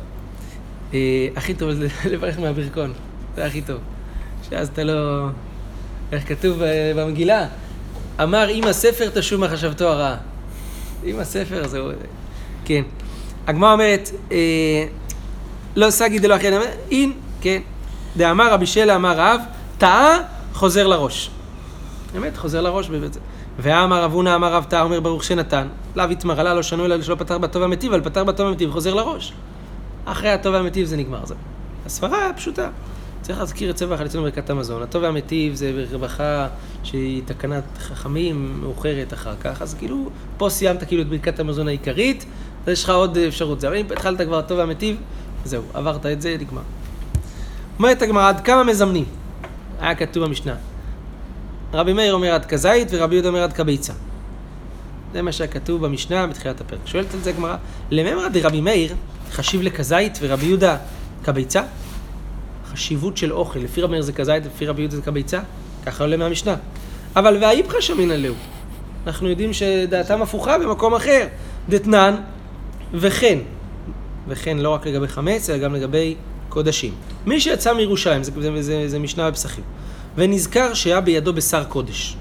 אה, 0.93 1.27
הכי 1.35 1.53
טוב 1.53 1.71
זה 1.71 1.87
לברך 2.11 2.39
מהברכון, 2.39 2.93
זה 3.35 3.45
הכי 3.45 3.61
טוב. 3.61 3.77
שאז 4.49 4.67
אתה 4.67 4.83
לא... 4.83 5.27
איך 6.11 6.27
כתוב 6.27 6.61
במגילה? 6.95 7.47
אמר 8.23 8.49
אם 8.49 8.63
הספר 8.63 9.09
תשוב 9.13 9.41
מחשבתו 9.41 9.87
הרעה. 9.87 10.15
אם 11.05 11.19
הספר 11.19 11.67
זהו... 11.67 11.89
כן. 12.65 12.83
הגמרא 13.47 13.73
אומרת, 13.73 14.09
אה, 14.31 14.85
לא 15.75 15.89
סגי 15.89 16.19
דלא 16.19 16.35
אחי, 16.35 16.47
אין, 16.91 17.13
כן. 17.41 17.61
דאמר 18.17 18.53
רבי 18.53 18.65
שלה 18.65 18.95
אמר 18.95 19.19
רב, 19.19 19.41
טעה, 19.77 20.17
חוזר 20.53 20.87
לראש. 20.87 21.29
באמת, 22.13 22.37
חוזר 22.37 22.61
לראש 22.61 22.89
בבית 22.89 23.13
זה. 23.13 23.19
ואמר 23.61 24.03
רב 24.03 24.13
הונא 24.13 24.35
אמר 24.35 24.53
רב 24.53 24.65
טעה, 24.69 24.81
אומר 24.81 24.99
ברוך 24.99 25.23
שנתן. 25.23 25.67
לאו 25.95 26.05
התמרלה 26.05 26.53
לא 26.53 26.63
שנו 26.63 26.85
אלא 26.85 27.01
שלא 27.01 27.15
פתר 27.15 27.37
בטוב 27.37 27.63
המטיב, 27.63 27.93
אבל 27.93 28.03
פתר 28.03 28.23
בטוב 28.23 28.47
המטיב, 28.47 28.71
חוזר 28.71 28.93
לראש. 28.93 29.33
אחרי 30.05 30.29
הטוב 30.29 30.53
והמטיב 30.53 30.85
זה 30.85 30.97
נגמר, 30.97 31.25
זהו. 31.25 31.37
הסברה 31.85 32.31
פשוטה. 32.35 32.69
צריך 33.21 33.39
להזכיר 33.39 33.69
את 33.69 33.75
צבע 33.75 33.95
החליצון 33.95 34.23
ברכת 34.23 34.49
המזון. 34.49 34.83
הטוב 34.83 35.03
והמטיב 35.03 35.55
זה 35.55 35.85
רווחה 35.91 36.47
שהיא 36.83 37.21
תקנת 37.25 37.63
חכמים 37.79 38.61
מאוחרת 38.61 39.13
אחר 39.13 39.33
כך, 39.41 39.61
אז 39.61 39.73
כאילו, 39.73 40.09
פה 40.37 40.49
סיימת 40.49 40.83
כאילו 40.83 41.01
את 41.01 41.07
ברכת 41.07 41.39
המזון 41.39 41.67
העיקרית, 41.67 42.25
אז 42.65 42.73
יש 42.73 42.83
לך 42.83 42.89
עוד 42.89 43.17
אפשרות. 43.17 43.61
זה, 43.61 43.67
אבל 43.67 43.77
אם 43.77 43.85
התחלת 43.91 44.21
כבר 44.21 44.39
הטוב 44.39 44.57
והמטיב, 44.57 44.97
זהו, 45.45 45.63
עברת 45.73 46.05
את 46.05 46.21
זה, 46.21 46.35
נגמר. 46.39 46.61
אומרת 47.77 48.01
הגמרא, 48.01 48.29
עד 48.29 48.39
כמה 48.39 48.63
מזמנים? 48.63 49.05
היה 49.79 49.95
כתוב 49.95 50.23
במשנה. 50.23 50.55
רבי 51.73 51.93
מאיר 51.93 52.13
אומר 52.13 52.33
עד 52.33 52.45
כזית 52.45 52.87
ורבי 52.91 53.15
יהודה 53.15 53.29
אומר 53.29 53.43
עד 53.43 53.53
כביצה. 53.53 53.93
זה 55.13 55.21
מה 55.21 55.31
שהיה 55.31 55.47
כתוב 55.47 55.85
במשנה 55.85 56.27
בתחילת 56.27 56.61
הפרק. 56.61 56.79
שואלת 56.85 57.13
על 57.13 57.19
זה 57.19 57.29
הגמרא, 57.29 57.55
לממרא 57.91 58.27
דרבי 58.27 58.61
מאיר 58.61 58.95
חשיב 59.31 59.61
לכזית 59.61 60.17
ורבי 60.21 60.45
יהודה 60.45 60.77
כביצה? 61.23 61.61
חשיבות 62.71 63.17
של 63.17 63.33
אוכל, 63.33 63.59
לפי 63.59 63.81
רבי 63.81 63.91
מאיר 63.91 64.01
זה 64.01 64.13
כזית 64.13 64.43
ולפי 64.45 64.65
רבי 64.65 64.81
יהודה 64.81 64.95
זה 64.95 65.01
כביצה? 65.01 65.39
ככה 65.85 66.03
עולה 66.03 66.17
מהמשנה. 66.17 66.55
אבל 67.15 67.37
והאיפכא 67.41 67.81
שמינא 67.81 68.13
להו. 68.13 68.35
אנחנו 69.07 69.29
יודעים 69.29 69.53
שדעתם 69.53 70.21
הפוכה 70.21 70.57
במקום 70.57 70.93
אחר. 70.93 71.27
דתנן 71.69 72.15
וכן. 72.93 73.39
וכן 74.27 74.57
לא 74.57 74.69
רק 74.69 74.87
לגבי 74.87 75.07
חמץ, 75.07 75.49
אלא 75.49 75.57
גם 75.57 75.75
לגבי 75.75 76.15
קודשים. 76.49 76.93
מי 77.25 77.39
שיצא 77.39 77.73
מירושלים, 77.73 78.23
זה, 78.23 78.31
זה, 78.41 78.61
זה, 78.61 78.89
זה 78.89 78.99
משנה 78.99 79.31
בפסחים, 79.31 79.63
ונזכר 80.19 80.73
שהיה 80.73 81.01
בידו 81.01 81.33
בשר 81.33 81.63
קודש. 81.63 82.15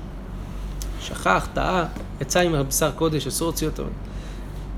שכח, 1.01 1.49
טעה, 1.55 1.85
יצא 2.21 2.41
עם 2.41 2.55
הבשר 2.55 2.91
קודש, 2.91 3.27
אסור 3.27 3.49
להוציא 3.49 3.67
אותו. 3.67 3.83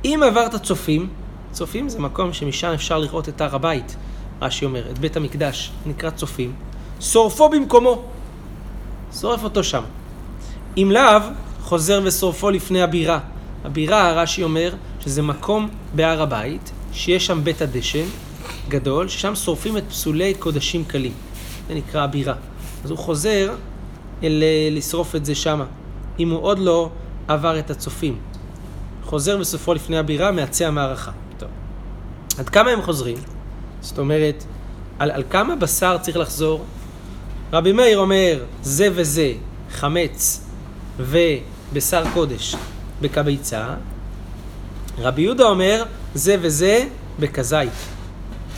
אם 0.05 0.21
עברת 0.27 0.63
צופים, 0.63 1.09
צופים 1.53 1.89
זה 1.89 1.99
מקום 1.99 2.33
שמשם 2.33 2.69
אפשר 2.69 2.99
לראות 2.99 3.29
את 3.29 3.41
הר 3.41 3.55
הבית, 3.55 3.97
רש"י 4.43 4.65
אומר, 4.65 4.91
את 4.91 4.99
בית 4.99 5.17
המקדש, 5.17 5.71
נקרא 5.87 6.11
צופים, 6.11 6.53
שורפו 7.01 7.49
במקומו, 7.49 8.03
שורף 9.21 9.45
אותו 9.45 9.65
שם. 9.65 9.83
אם 10.77 10.91
לאו, 10.95 11.21
חוזר 11.61 12.01
ושורפו 12.05 12.51
לפני 12.51 12.83
הבירה. 12.83 13.19
הבירה, 13.65 14.13
רש"י 14.13 14.43
אומר, 14.43 14.75
שזה 15.01 15.23
מקום 15.23 15.69
בהר 15.95 16.23
הבית, 16.23 16.71
שיש 16.93 17.27
שם 17.27 17.45
בית 17.45 17.63
הדשן 17.63 18.05
גדול, 18.69 19.09
ששם 19.09 19.35
שורפים 19.35 19.77
את 19.77 19.85
פסולי 19.89 20.35
קודשים 20.35 20.85
קלים. 20.85 21.13
זה 21.69 21.75
נקרא 21.75 22.03
הבירה. 22.03 22.35
אז 22.85 22.91
הוא 22.91 22.99
חוזר 22.99 23.55
אל, 24.23 24.43
לשרוף 24.71 25.17
את 25.17 25.25
זה 25.25 25.35
שמה, 25.35 25.65
אם 26.19 26.31
הוא 26.31 26.41
עוד 26.43 26.59
לא 26.59 26.91
עבר 27.29 27.59
את 27.59 27.71
הצופים. 27.71 28.19
חוזר 29.05 29.37
בסופו 29.37 29.75
לפני 29.75 29.99
הבירה, 29.99 30.31
מעצי 30.33 30.65
המערכה. 30.65 31.11
טוב. 31.39 31.49
עד 32.39 32.49
כמה 32.49 32.71
הם 32.71 32.83
חוזרים? 32.83 33.17
זאת 33.81 33.99
אומרת, 33.99 34.45
על, 34.99 35.11
על 35.11 35.23
כמה 35.31 35.57
בשר 35.57 35.97
צריך 36.01 36.17
לחזור? 36.17 36.65
רבי 37.53 37.73
מאיר 37.73 37.99
אומר, 37.99 38.45
זה 38.63 38.89
וזה, 38.95 39.33
חמץ 39.71 40.47
ובשר 40.99 42.05
קודש 42.15 42.57
בקביצה. 43.01 43.75
רבי 44.99 45.23
יהודה 45.23 45.45
אומר, 45.45 45.85
זה 46.15 46.37
וזה 46.41 46.85
בכזית. 47.19 47.71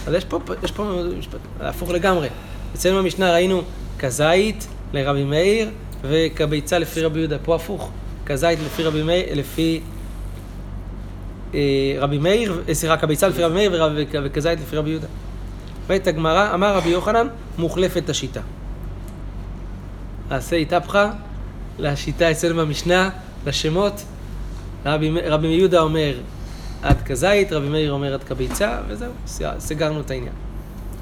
אז 0.06 0.14
יש 0.14 0.24
פה, 0.24 0.40
יש 0.62 0.72
פה 0.72 1.02
משפט 1.18 1.38
הפוך 1.60 1.90
לגמרי. 1.90 2.28
אצלנו 2.74 2.98
במשנה 2.98 3.32
ראינו 3.32 3.62
כזית 4.02 4.66
לרבי 4.92 5.24
מאיר 5.24 5.70
וכביצה 6.02 6.78
לפי 6.78 7.00
רבי 7.00 7.18
יהודה. 7.18 7.38
פה 7.38 7.54
הפוך. 7.54 7.90
כזית 8.26 8.58
לפי 8.66 8.82
רבי 8.82 9.02
מאיר, 9.02 9.26
לפי 9.34 9.80
אה, 11.54 11.60
רבי 11.98 12.18
מאיר, 12.18 12.62
אה, 12.68 12.74
סליחה, 12.74 12.96
כביצה 12.96 13.28
לפי 13.28 13.44
רבי 13.44 13.54
מאיר 13.54 13.84
וכזית 14.24 14.60
לפי 14.60 14.76
רבי 14.76 14.90
יהודה. 14.90 15.06
ואת 15.86 16.06
הגמרא, 16.06 16.54
אמר 16.54 16.76
רבי 16.76 16.88
יוחנן, 16.88 17.26
מוחלפת 17.58 18.08
השיטה. 18.08 18.40
עשה 20.30 20.56
התהפכה 20.56 21.10
לשיטה 21.78 22.30
אצלנו 22.30 22.60
במשנה, 22.60 23.10
לשמות. 23.46 24.02
רבי, 24.86 25.10
רבי 25.24 25.46
יהודה 25.46 25.80
אומר 25.80 26.14
עד 26.82 27.02
כזית, 27.02 27.52
רבי 27.52 27.68
מאיר 27.68 27.92
אומר 27.92 28.14
עד 28.14 28.24
כביצה, 28.24 28.78
וזהו, 28.88 29.12
סגרנו 29.58 30.00
את 30.00 30.10
העניין. 30.10 30.34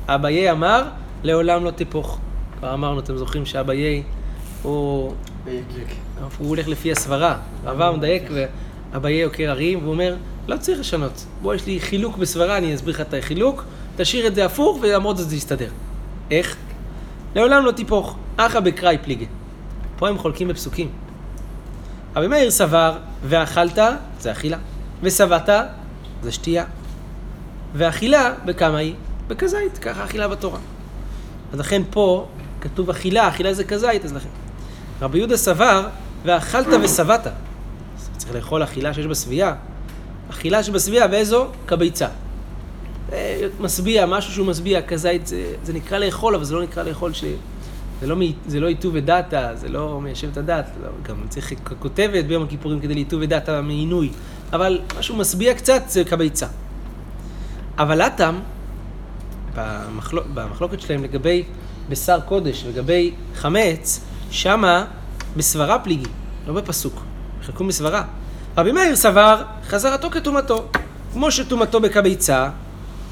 אביי 0.09 0.51
אמר, 0.51 0.85
לעולם 1.23 1.65
לא 1.65 1.71
תיפוך. 1.71 2.19
כבר 2.61 2.75
אמרנו, 2.75 3.01
אתם 3.01 3.17
זוכרים 3.17 3.47
שאביי 3.47 4.03
הוא... 4.63 5.15
הוא 6.39 6.49
הולך 6.49 6.69
לפי 6.69 6.93
הסברה. 6.93 7.37
רבה 7.65 7.93
מדייק, 7.93 8.23
ואביי 8.93 9.23
עוקר 9.23 9.51
הרים, 9.51 9.79
והוא 9.79 9.93
אומר, 9.93 10.17
לא 10.49 10.57
צריך 10.57 10.81
לשנות. 10.81 11.27
בוא, 11.43 11.55
יש 11.55 11.67
לי 11.67 11.81
חילוק 11.81 12.17
בסברה, 12.17 12.59
אני 12.59 12.75
אסביר 12.75 12.95
לך 12.95 13.01
את 13.01 13.15
החילוק, 13.15 13.65
תשאיר 13.97 14.27
את 14.27 14.35
זה 14.35 14.45
הפוך, 14.45 14.79
ולמרות 14.81 15.17
זאת 15.17 15.29
זה 15.29 15.37
יסתדר. 15.37 15.69
איך? 16.31 16.57
לעולם 17.35 17.65
לא 17.65 17.71
תיפוך. 17.71 18.17
אחא 18.37 18.61
בקראי 18.61 18.99
פליגי. 19.03 19.27
פה 19.99 20.09
הם 20.09 20.19
חולקים 20.19 20.49
בפסוקים. 20.49 20.89
רבי 22.17 22.27
מאיר 22.27 22.51
סבר, 22.51 22.97
ואכלת, 23.25 23.79
זה 24.21 24.33
אכילה. 24.33 24.59
ושבעת, 25.03 25.49
זה 26.23 26.33
שתייה. 26.33 26.65
ואכילה, 27.75 28.35
בכמה 28.45 28.79
היא? 28.79 28.95
בכזית, 29.29 29.79
ככה 29.79 30.05
אכילה 30.05 30.29
בתורה. 30.29 30.59
אז 31.53 31.61
לכן 31.61 31.83
פה 31.91 32.27
כתוב 32.61 32.91
אכילה, 32.91 33.29
אכילה 33.29 33.55
זה 33.55 33.65
כזית, 33.65 34.05
אז 34.05 34.13
לכן. 34.13 34.29
רבי 35.01 35.19
יהודה 35.19 35.37
סבר, 35.37 35.89
ואכלת 36.25 36.67
ושבעת. 36.83 37.27
צריך 38.17 38.35
לאכול 38.35 38.63
אכילה 38.63 38.95
שיש 38.95 39.07
בה 39.07 39.15
שביעה. 39.15 39.55
אכילה 40.31 40.63
שבשביעה, 40.63 41.07
ואיזו? 41.11 41.47
כביצה. 41.67 42.09
משביע, 43.61 44.07
משהו 44.07 44.33
שהוא 44.33 44.47
משביע, 44.47 44.83
כזית, 44.83 45.27
זה, 45.27 45.55
זה 45.63 45.73
נקרא 45.73 45.99
לאכול, 45.99 46.35
אבל 46.35 46.45
זה 46.45 46.55
לא 46.55 46.63
נקרא 46.63 46.83
לאכול 46.83 47.13
ש... 47.13 47.25
זה 48.01 48.07
לא, 48.07 48.17
זה 48.47 48.61
לא 48.61 48.67
עיטוב 48.67 48.95
ודאטה, 48.95 49.51
זה 49.55 49.69
לא 49.69 50.01
מיישב 50.01 50.29
את 50.33 50.37
הדת, 50.37 50.67
לא, 50.83 50.89
גם 51.03 51.17
צריך 51.29 51.53
כותבת 51.79 52.25
ביום 52.25 52.43
הכיפורים 52.43 52.81
כדי 52.81 52.95
לעיטוב 52.95 53.21
ודאטה 53.23 53.63
מעינוי, 53.63 54.11
אבל 54.53 54.81
משהו 54.99 55.17
משביע 55.17 55.55
קצת 55.55 55.83
זה 55.89 56.05
כביצה. 56.05 56.47
אבל 57.79 58.03
אטם, 58.03 58.39
במחלוק, 59.55 60.27
במחלוקת 60.35 60.81
שלהם 60.81 61.05
לגבי 61.05 61.45
בשר 61.91 62.21
קודש, 62.21 62.65
לגבי 62.65 63.15
חמץ, 63.37 64.01
שמה 64.31 64.85
בסברה 65.37 65.79
פליגי, 65.79 66.09
לא 66.47 66.55
בפסוק, 66.55 67.03
חלקו 67.43 67.65
בסברה. 67.65 68.03
רבי 68.59 68.73
מאיר 68.73 68.97
סבר, 68.97 69.43
חזרתו 69.69 70.11
כטומאתו. 70.11 70.65
כמו 71.13 71.31
שטומאתו 71.31 71.81
בקביצה, 71.81 72.49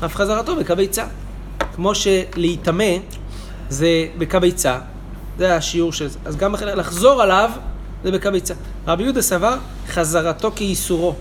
אף 0.04 0.14
חזרתו 0.14 0.56
בקביצה. 0.56 1.04
כמו 1.74 1.92
שלהיטמא 1.94 2.96
זה 3.68 4.06
בקביצה, 4.18 4.78
זה 5.38 5.56
השיעור 5.56 5.92
של 5.92 6.08
זה. 6.08 6.18
אז 6.24 6.36
גם 6.36 6.54
לחזור 6.54 7.22
עליו 7.22 7.50
זה 8.04 8.12
בקביצה. 8.12 8.54
רבי 8.86 9.02
יהודה 9.02 9.22
סבר, 9.22 9.56
חזרתו 9.88 10.50
כאיסורו. 10.56 11.14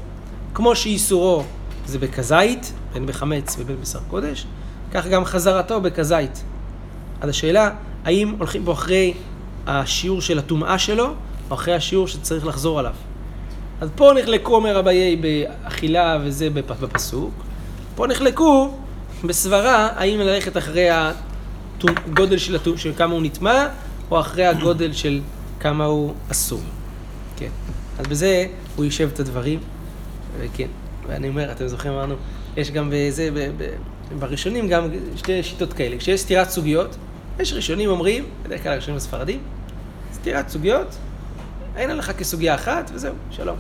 כמו 0.54 0.76
שאיסורו 0.76 1.43
זה 1.86 2.00
בכזית, 2.00 2.74
בין 2.93 3.06
בחמץ 3.06 3.56
ובין 3.60 3.76
בשר 3.82 4.00
קודש, 4.10 4.46
כך 4.93 5.08
גם 5.08 5.26
חזרתו 5.26 5.82
בכזית. 5.82 6.43
אז 7.21 7.30
השאלה, 7.30 7.71
האם 8.06 8.36
הולכים 8.38 8.65
פה 8.65 8.71
אחרי 8.71 9.13
השיעור 9.67 10.21
של 10.21 10.39
הטומאה 10.39 10.80
שלו, 10.80 11.13
או 11.49 11.56
אחרי 11.56 11.73
השיעור 11.73 12.08
שצריך 12.08 12.45
לחזור 12.45 12.80
עליו? 12.80 12.93
אז 13.82 13.89
פה 13.95 14.12
נחלקו, 14.21 14.56
אומר 14.56 14.80
אביי, 14.80 15.15
באכילה 15.15 16.17
וזה 16.23 16.49
בפסוק. 16.49 17.34
פה 17.95 18.08
נחלקו 18.08 18.71
בסברה, 19.23 19.89
האם 19.95 20.19
ללכת 20.19 20.58
אחרי 20.58 20.88
הגודל 20.89 22.38
של, 22.38 22.56
הטומאה, 22.56 22.80
של 22.80 22.93
כמה 22.97 23.13
הוא 23.13 23.21
נטמע, 23.21 23.67
או 24.12 24.19
אחרי 24.19 24.45
הגודל 24.45 24.93
של 24.93 25.21
כמה 25.60 25.86
הוא 25.86 26.13
אסור. 26.32 26.62
כן. 27.38 27.49
אז 27.99 28.08
בזה 28.08 28.45
הוא 28.75 28.86
יישב 28.86 29.10
את 29.13 29.19
הדברים, 29.19 29.60
וכן. 30.39 30.67
ואני 31.08 31.30
אומר, 31.30 31.51
אתם 31.51 31.67
זוכרים, 31.67 31.93
אמרנו, 31.93 32.15
יש 32.58 32.71
גם 32.71 32.89
בזה, 32.93 33.30
ב, 33.34 33.51
ב, 33.58 33.69
בראשונים 34.19 34.67
גם 34.67 34.88
שתי 35.15 35.43
שיטות 35.43 35.73
כאלה. 35.73 35.97
כשיש 35.97 36.21
סתירת 36.21 36.49
סוגיות, 36.49 36.97
יש 37.39 37.54
ראשונים 37.54 37.89
אומרים, 37.89 38.26
בדרך 38.43 38.63
כלל 38.63 38.71
הראשונים 38.71 38.97
הספרדים, 38.97 39.39
סתירת 40.13 40.50
סוגיות, 40.50 40.88
אין 41.76 41.89
עליך 41.89 42.12
כסוגיה 42.12 42.56
אחת, 42.56 42.91
וזהו, 42.93 43.13
שלום. 43.32 43.58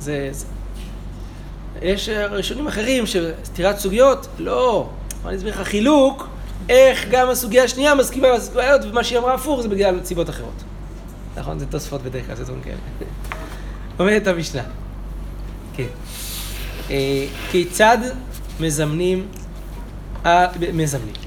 זה, 0.00 0.28
זה. 0.32 0.46
יש 1.82 2.08
ראשונים 2.08 2.66
אחרים 2.66 3.04
שסתירת 3.06 3.78
סוגיות, 3.78 4.26
לא. 4.38 4.88
אני 5.26 5.36
אסביר 5.36 5.60
לך 5.60 5.68
חילוק, 5.68 6.28
איך 6.68 7.08
גם 7.10 7.30
הסוגיה 7.30 7.64
השנייה 7.64 7.94
מסכימה 7.94 8.28
עם 8.28 8.34
הסוגיות, 8.34 8.80
ומה 8.84 9.04
שהיא 9.04 9.18
אמרה 9.18 9.34
הפוך 9.34 9.60
זה 9.60 9.68
בגלל 9.68 10.00
סיבות 10.04 10.30
אחרות. 10.30 10.62
נכון, 11.36 11.58
זה 11.58 11.66
תוספות 11.66 12.02
בדרך 12.02 12.26
כלל, 12.26 12.36
זה 12.36 12.44
דברים 12.44 12.62
כאלה. 12.62 12.76
אומרת 14.00 14.26
המשנה. 14.26 14.62
כן. 15.76 15.86
אה, 16.90 17.26
כיצד 17.50 17.98
מזמנים, 18.60 19.26
אה, 20.26 20.46
מזמנים. 20.72 21.23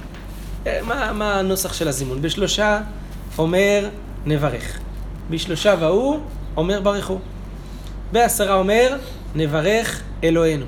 מה, 0.84 1.14
מה 1.14 1.40
הנוסח 1.40 1.74
של 1.74 1.88
הזימון? 1.88 2.22
בשלושה 2.22 2.82
אומר 3.38 3.90
נברך. 4.26 4.80
בשלושה 5.30 5.76
והוא 5.80 6.20
אומר 6.58 6.82
ברכו. 6.82 7.20
בעשרה 8.12 8.56
אומר 8.56 8.98
נברך 9.36 10.02
אלוהינו. 10.24 10.66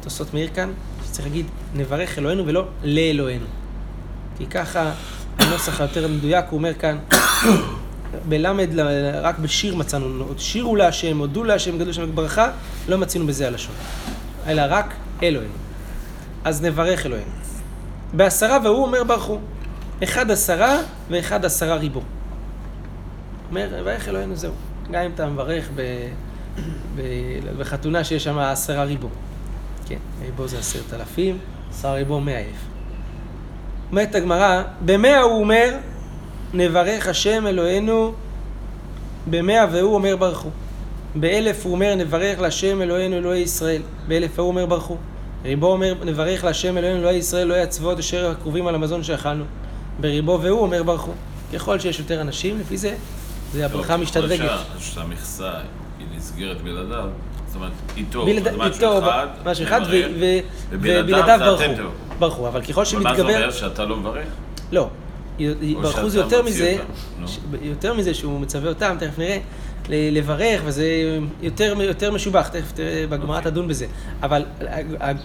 תוספות 0.00 0.34
מאיר 0.34 0.48
כאן, 0.54 0.72
שצריך 1.06 1.26
להגיד 1.26 1.46
נברך 1.74 2.18
אלוהינו 2.18 2.46
ולא 2.46 2.64
לאלוהינו. 2.82 3.46
כי 4.38 4.46
ככה 4.46 4.92
הנוסח 5.38 5.80
היותר 5.80 6.08
מדויק, 6.08 6.44
הוא 6.50 6.58
אומר 6.58 6.74
כאן, 6.74 6.98
בלמד, 8.28 8.68
רק 9.22 9.38
בשיר 9.38 9.74
מצאנו, 9.74 10.24
עוד 10.24 10.38
שירו 10.38 10.76
להשם, 10.76 11.18
הודו 11.18 11.44
להשם, 11.44 11.78
גדלו 11.78 11.94
שם 11.94 12.14
ברכה, 12.14 12.50
לא 12.88 12.98
מצינו 12.98 13.26
בזה 13.26 13.46
הלשון. 13.46 13.74
אלא 14.46 14.62
רק 14.68 14.94
אלוהינו. 15.22 15.54
אז 16.44 16.62
נברך 16.62 17.06
אלוהינו. 17.06 17.45
בעשרה 18.12 18.58
והוא 18.64 18.82
אומר 18.82 19.04
ברכו. 19.04 19.38
אחד 20.02 20.30
עשרה 20.30 20.78
ואחד 21.10 21.44
עשרה 21.44 21.74
ריבו. 21.74 22.02
אומר, 23.48 23.80
נברך 23.80 24.08
אלוהינו 24.08 24.36
זהו. 24.36 24.52
גם 24.90 25.02
אם 25.02 25.10
אתה 25.14 25.26
מברך 25.26 25.68
ב, 25.74 26.08
ב, 26.96 27.02
בחתונה 27.58 28.04
שיש 28.04 28.24
שם 28.24 28.38
עשרה 28.38 28.84
ריבו. 28.84 29.08
כן, 29.86 29.98
ריבו 30.24 30.48
זה 30.48 30.58
עשרת 30.58 30.94
אלפים, 30.94 31.38
עשרה 31.70 31.94
ריבו 31.94 32.20
מאה 32.20 32.38
אלף. 32.38 32.66
אומרת 33.90 34.14
הגמרא, 34.14 34.62
במאה 34.84 35.20
הוא 35.20 35.40
אומר, 35.40 35.76
נברך 36.54 37.08
השם 37.08 37.46
אלוהינו, 37.46 38.12
במאה 39.30 39.66
והוא 39.72 39.94
אומר 39.94 40.16
ברכו. 40.16 40.48
באלף 41.14 41.66
הוא 41.66 41.72
אומר, 41.72 41.94
נברך 41.94 42.40
להשם 42.40 42.82
אלוהינו 42.82 43.16
אלוהי 43.16 43.40
ישראל. 43.40 43.82
באלף 44.08 44.38
ההוא 44.38 44.48
אומר 44.48 44.66
ברכו. 44.66 44.96
ריבו 45.46 45.66
אומר, 45.72 45.94
נברך 46.04 46.44
להשם 46.44 46.78
אלוהינו 46.78 46.98
אלוהי 47.00 47.16
ישראל, 47.16 47.42
אלוהי 47.42 47.62
הצבאות 47.62 47.98
אשר 47.98 48.30
הקרובים 48.30 48.66
על 48.66 48.74
המזון 48.74 49.02
שאכלנו. 49.02 49.44
בריבו 50.00 50.38
והוא 50.42 50.60
אומר 50.60 50.82
ברכו. 50.82 51.12
ככל 51.54 51.78
שיש 51.78 51.98
יותר 51.98 52.20
אנשים, 52.20 52.58
לפי 52.60 52.76
זה, 52.76 52.94
זה 53.52 53.64
הברכה 53.66 53.96
משתדרגת. 53.96 54.40
לא, 54.40 54.46
ככל 54.48 54.78
שה- 54.78 54.94
שהמכסה 54.94 55.50
היא 55.98 56.06
נסגרת 56.16 56.62
בלעדיו, 56.62 57.08
זאת 57.46 57.56
אומרת, 57.56 57.70
איתו, 57.96 58.26
אז 58.28 58.54
משהו 58.56 58.98
אחד, 58.98 59.26
משהו 59.44 59.64
אחד, 59.64 59.80
ו- 59.80 59.84
נברך, 59.84 60.10
ו- 60.20 60.38
ובלעדיו 60.70 61.38
ברכו. 61.38 61.82
ברכו, 62.18 62.48
אבל 62.48 62.62
ככל 62.62 62.72
אבל 62.72 63.02
מה 63.02 63.10
זה 63.10 63.16
שמתגבר... 63.16 63.36
אומר 63.36 63.50
שאתה 63.50 63.84
לא 63.84 63.96
מברך? 63.96 64.26
לא. 64.72 64.88
ברכו 65.80 66.08
זה 66.08 66.18
יותר 66.18 66.42
מזה, 66.42 66.76
יותר 67.62 67.94
מזה 67.94 68.14
שהוא 68.14 68.40
מצווה 68.40 68.68
אותם, 68.68 68.96
תכף 69.00 69.18
נראה, 69.18 69.38
לברך, 69.88 70.62
וזה 70.64 70.86
יותר, 71.42 71.74
יותר 71.80 72.12
משובח, 72.12 72.48
תכף 72.48 72.72
תראה, 72.72 73.04
בגמרא 73.08 73.36
אוקיי. 73.36 73.50
תדון 73.50 73.68
בזה. 73.68 73.86
אבל 74.22 74.42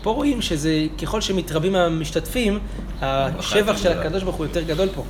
פה 0.04 0.12
רואים 0.12 0.41
שזה, 0.41 0.86
ככל 1.02 1.21
שמתרבים 1.21 1.76
המשתתפים, 1.76 2.60
השבח 3.02 3.78
של 3.78 4.00
הקדוש 4.00 4.24
ברוך 4.24 4.36
הוא 4.36 4.45
יותר 4.45 4.62
גדול 4.62 4.89
פה. 4.95 5.04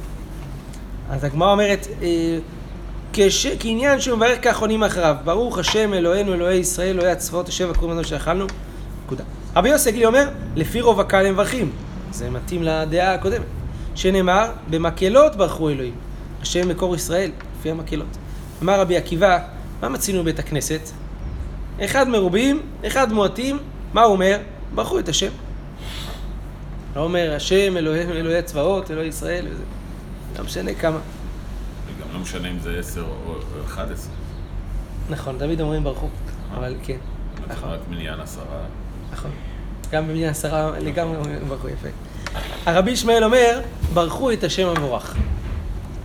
אז 1.10 1.24
הגמרא 1.24 1.52
אומרת, 1.52 1.88
אה, 2.02 2.38
כש, 3.14 3.48
כעניין 3.60 4.00
שהוא 4.00 4.18
מברך 4.18 4.40
כך 4.42 4.60
עונים 4.60 4.84
אחריו, 4.84 5.16
ברוך 5.24 5.58
השם 5.58 5.94
אלוהינו 5.94 6.34
אלוהי 6.34 6.58
ישראל, 6.58 6.90
אלוהי 6.90 7.12
הצבאות 7.12 7.50
השב 7.50 7.70
הקוראים 7.70 7.98
לנו 7.98 8.04
שאכלנו, 8.04 8.46
נקודה. 9.06 9.24
רבי 9.56 9.70
יוסי 9.70 9.90
הגלי 9.90 10.06
אומר, 10.06 10.30
לפי 10.56 10.82
רוב 10.82 11.00
הקהל 11.00 11.26
הם 11.26 11.34
מברכים. 11.34 11.72
זה 12.12 12.30
מתאים 12.30 12.64
לדעה 12.64 13.14
הקודמת. 13.14 13.46
שנאמר, 13.96 14.52
במקהלות 14.70 15.36
ברכו 15.36 15.70
אלוהים. 15.70 15.94
השם 16.42 16.70
מקור 16.70 16.96
ישראל, 16.96 17.32
לפי 17.60 17.72
המקהלות. 17.72 18.18
אמר 18.62 18.80
רבי 18.80 18.97
עקיבא, 18.97 19.39
מה 19.82 19.89
מצינו 19.89 20.21
בבית 20.21 20.39
הכנסת? 20.39 20.82
אחד 21.86 22.10
מרובים, 22.10 22.62
אחד 22.88 23.13
מועטים, 23.13 23.60
מה 23.93 24.02
הוא 24.02 24.13
אומר? 24.13 24.39
ברכו 24.76 25.00
את 25.00 25.10
השם. 25.10 25.32
לא 26.95 27.04
אומר, 27.04 27.34
השם 27.36 27.78
אלוהינו 27.78 28.13
אלוהי 28.13 28.38
הצבאות, 28.38 28.91
אלוהי 28.91 29.08
ישראל, 29.08 29.47
וזה. 29.52 29.63
לא 30.38 30.43
משנה 30.43 30.74
כמה. 30.74 30.97
וגם 31.88 32.13
לא 32.13 32.19
משנה 32.19 32.50
אם 32.52 32.60
זה 32.60 32.80
10 32.80 33.02
או 33.02 33.36
11. 33.65 34.12
נכון, 35.10 35.36
תמיד 35.39 35.62
אומרים 35.62 35.84
ברכו, 35.84 36.10
אבל 36.56 36.76
כן, 36.84 36.97
נכון, 37.47 37.69
רק 37.69 37.80
מניין 37.89 38.19
עשרה. 38.19 38.43
נכון. 39.12 39.32
גם 39.91 40.08
במניין 40.08 40.30
עשרה 40.30 40.80
לגמרי 40.80 41.17
ברכו 41.47 41.69
יפה. 41.69 41.88
הרבי 42.65 42.91
ישמעאל 42.91 43.24
אומר, 43.24 43.62
ברכו 43.93 44.32
את 44.32 44.43
השם 44.43 44.67
המבורך. 44.67 45.15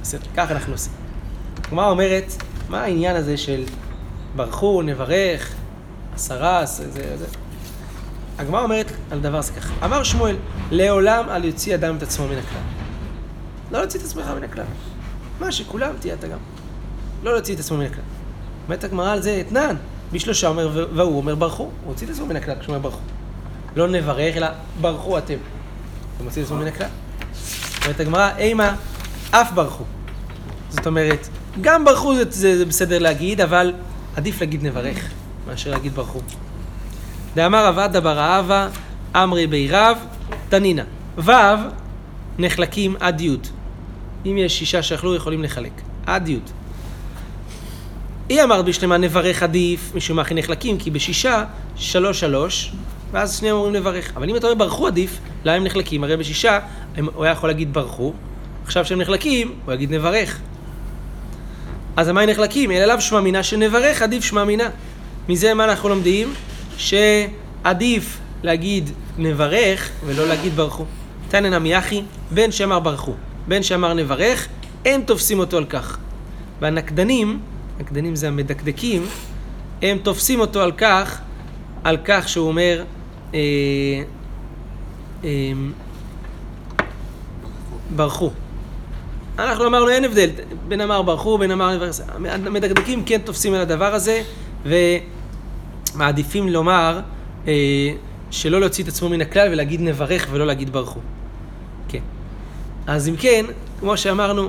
בסדר, 0.03 0.27
ככה 0.37 0.55
אנחנו 0.55 0.73
עושים. 0.73 1.06
הגמרא 1.67 1.91
אומרת, 1.91 2.33
מה 2.69 2.83
העניין 2.83 3.17
הזה 3.17 3.37
של 3.37 3.65
ברכו, 4.37 4.83
נברך, 4.83 5.55
עשרה, 6.15 6.67
זה, 6.67 6.91
זה, 6.91 7.17
זה. 7.17 7.27
הגמרא 8.39 8.63
אומרת 8.63 8.93
על 9.11 9.21
דבר 9.21 9.41
זה 9.41 9.53
ככה. 9.53 9.75
אמר 9.85 10.03
שמואל, 10.03 10.37
לעולם 10.71 11.31
אל 11.31 11.45
יוציא 11.45 11.75
אדם 11.75 11.97
את 11.97 12.03
עצמו 12.03 12.29
מן 12.29 12.39
הכלל. 12.39 12.61
לא 13.71 13.79
להוציא 13.79 14.01
את 14.01 14.05
עצמך 14.05 14.27
מן 14.37 14.45
הכלל. 14.45 14.65
מה 15.41 15.53
שכולם 15.53 15.91
תהיה 16.01 16.15
אתה 16.15 16.29
גם. 16.29 16.39
לא 17.23 17.33
להוציא 17.33 17.55
את 17.55 17.61
עצמו 17.61 17.77
מן 17.77 17.87
הכלל. 17.87 18.05
אומרת 18.65 18.85
הגמרא 18.85 19.13
על 19.13 19.23
זה 19.23 19.43
אתנן. 19.47 19.77
בשלושה 20.13 20.49
אומר, 20.49 20.87
והוא 20.95 21.17
אומר 21.17 21.35
ברכו. 21.35 21.63
הוא 21.63 21.73
הוציא 21.85 22.07
את 22.07 22.13
עצמו 22.13 22.27
מן 22.27 22.37
הכלל 22.37 22.55
כשהוא 22.61 22.77
אומר 22.77 22.91
ברכו. 22.91 23.03
לא 23.77 23.89
נברך, 23.89 24.37
אלא 24.37 24.47
ברכו 24.81 25.19
אתם. 25.19 25.39
הוא 26.19 26.25
מוציא 26.25 26.43
את 26.43 26.47
עצמו 26.47 26.59
מן 26.59 26.67
הכלל. 26.67 26.89
אומרת 27.83 28.01
הגמרא, 28.01 28.31
אימה, 28.39 28.75
אף 29.31 29.53
ברכו. 29.53 29.85
זאת 30.71 30.87
אומרת, 30.87 31.29
גם 31.61 31.85
ברכו 31.85 32.15
זה, 32.15 32.59
זה, 32.59 32.65
בסדר 32.65 32.99
להגיד, 32.99 33.41
אבל 33.41 33.73
עדיף 34.17 34.41
להגיד 34.41 34.67
נברך, 34.67 35.11
מאשר 35.47 35.71
להגיד 35.71 35.95
ברכו. 35.95 36.21
דאמר 37.35 37.67
רב 37.67 37.79
עדה 37.79 38.01
בר 38.01 38.19
אהבה, 38.19 38.69
אמרי 39.15 39.47
בי 39.47 39.69
רב, 39.71 39.99
תנינא. 40.49 40.83
ו' 41.19 41.33
נחלקים 42.39 42.97
עד 43.01 43.21
י'. 43.21 43.37
אם 44.27 44.39
יש 44.39 44.59
שישה 44.59 44.83
שאכלו, 44.83 45.15
יכולים 45.15 45.43
לחלק. 45.43 45.73
עד 46.07 46.29
י'. 46.29 46.39
היא 48.29 48.43
אמרת 48.43 48.65
בשלמה 48.65 48.97
נברך 48.97 49.43
עדיף, 49.43 49.93
משום 49.95 50.17
מה 50.17 50.23
הכי 50.23 50.35
נחלקים, 50.35 50.79
כי 50.79 50.91
בשישה, 50.91 51.45
שלוש 51.77 52.21
שלוש, 52.21 52.73
ואז 53.13 53.39
שניהם 53.39 53.57
אומרים 53.57 53.75
לברך. 53.75 54.13
אבל 54.17 54.31
אם 54.31 54.37
אתה 54.37 54.47
אומר 54.47 54.59
ברכו 54.59 54.87
עדיף, 54.87 55.19
למה 55.45 55.57
הם 55.57 55.65
נחלקים? 55.65 56.05
הרי 56.05 56.17
בשישה, 56.17 56.61
הם, 56.97 57.09
הוא 57.15 57.25
היה 57.25 57.33
יכול 57.33 57.49
להגיד 57.49 57.73
ברכו, 57.73 58.13
עכשיו 58.65 58.85
שהם 58.85 59.01
נחלקים, 59.01 59.55
הוא 59.65 59.75
יגיד 59.75 59.95
נברך. 59.95 60.41
אז 61.97 62.09
הם 62.09 62.19
נחלקים? 62.19 62.71
אלא 62.71 62.85
לאו 62.85 63.01
שמע 63.01 63.21
מינה 63.21 63.43
שנברך, 63.43 64.03
עדיף 64.03 64.25
שמע 64.25 64.45
מינה. 64.45 64.69
מזה 65.29 65.55
מה 65.55 65.65
אנחנו 65.65 65.89
לומדים? 65.89 66.35
שעדיף 66.77 68.19
להגיד 68.43 68.91
נברך 69.19 69.91
ולא 70.07 70.29
להגיד 70.29 70.57
ברכו. 70.57 70.85
תנא 71.29 71.49
נמי 71.49 71.79
אחי, 71.79 72.03
בין 72.31 72.53
שאמר 72.53 72.81
ברכו, 72.81 73.15
בין 73.49 73.63
שאמר 73.63 73.95
נברך, 73.95 74.49
אין 74.85 75.03
תופסים 75.03 75.39
אותו 75.39 75.57
על 75.57 75.65
כך. 75.65 75.99
והנקדנים, 76.61 77.41
נקדנים 77.81 78.17
זה 78.17 78.29
המדקדקים, 78.29 79.07
הם 79.83 79.99
תופסים 80.03 80.41
אותו 80.41 80.63
על 80.63 80.73
כך, 80.73 81.21
על 81.85 81.97
כך 82.05 82.29
שהוא 82.29 82.49
אומר, 82.49 82.85
אה, 83.35 83.39
אה, 85.25 85.31
ברכו. 87.97 88.31
אנחנו 89.39 89.67
אמרנו 89.67 89.89
אין 89.89 90.05
הבדל 90.05 90.31
בין 90.69 90.81
אמר 90.81 91.03
ברכו 91.03 91.39
בין 91.39 91.51
אמר 91.51 91.75
נברך. 91.75 92.01
המדקדקים 92.29 93.05
כן 93.05 93.19
תופסים 93.25 93.55
על 93.55 93.61
הדבר 93.61 93.95
הזה 93.95 94.23
ומעדיפים 95.95 96.49
לומר 96.49 97.01
אה, 97.49 97.53
שלא 98.31 98.61
להוציא 98.61 98.85
את 98.85 98.89
עצמו 98.89 99.09
מן 99.09 99.21
הכלל 99.21 99.49
ולהגיד 99.53 99.81
נברך 99.81 100.27
ולא 100.31 100.47
להגיד 100.47 100.73
ברכו. 100.73 101.01
כן. 101.89 101.99
אז 102.87 103.09
אם 103.09 103.17
כן, 103.17 103.47
כמו 103.81 103.97
שאמרנו, 103.97 104.49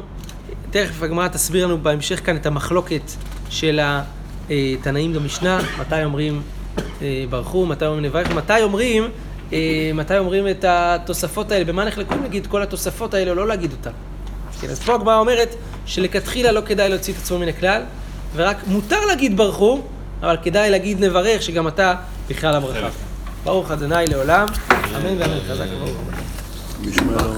תכף 0.71 1.03
הגמרא 1.03 1.27
תסביר 1.27 1.65
לנו 1.65 1.77
בהמשך 1.77 2.25
כאן 2.25 2.35
את 2.35 2.45
המחלוקת 2.45 3.11
של 3.49 3.79
התנאים 4.49 5.13
במשנה, 5.13 5.59
מתי 5.79 6.03
אומרים 6.03 6.41
אה, 7.01 7.25
ברכו, 7.29 7.65
מתי 7.65 7.85
אומרים 7.85 8.05
נברך, 8.05 8.31
מתי 8.31 8.63
אומרים, 8.63 9.03
אה, 9.53 9.91
מתי 9.93 10.17
אומרים 10.17 10.47
את 10.47 10.65
התוספות 10.67 11.51
האלה, 11.51 11.65
במה 11.65 11.85
נחלקו 11.85 12.15
נגיד 12.15 12.47
כל 12.47 12.61
התוספות 12.61 13.13
האלה, 13.13 13.31
או 13.31 13.35
לא 13.35 13.47
להגיד 13.47 13.71
אותן. 13.71 13.91
כן, 14.61 14.69
אז 14.69 14.79
פה 14.79 14.95
הגמרא 14.95 15.19
אומרת 15.19 15.55
שלכתחילה 15.85 16.51
לא 16.51 16.61
כדאי 16.65 16.89
להוציא 16.89 17.13
את 17.13 17.17
עצמו 17.19 17.39
מן 17.39 17.47
הכלל, 17.47 17.81
ורק 18.35 18.57
מותר 18.67 19.05
להגיד 19.05 19.37
ברכו, 19.37 19.81
אבל 20.21 20.37
כדאי 20.43 20.69
להגיד 20.69 21.03
נברך, 21.03 21.41
שגם 21.41 21.67
אתה 21.67 21.95
בכלל 22.29 22.55
הברכה. 22.55 22.87
ברוך 23.43 23.71
ה' 23.71 23.75
לעולם, 24.09 24.47
אמן 24.71 25.21
ואמן 25.21 25.39
חזק 25.49 25.65
וברוך. 25.75 27.37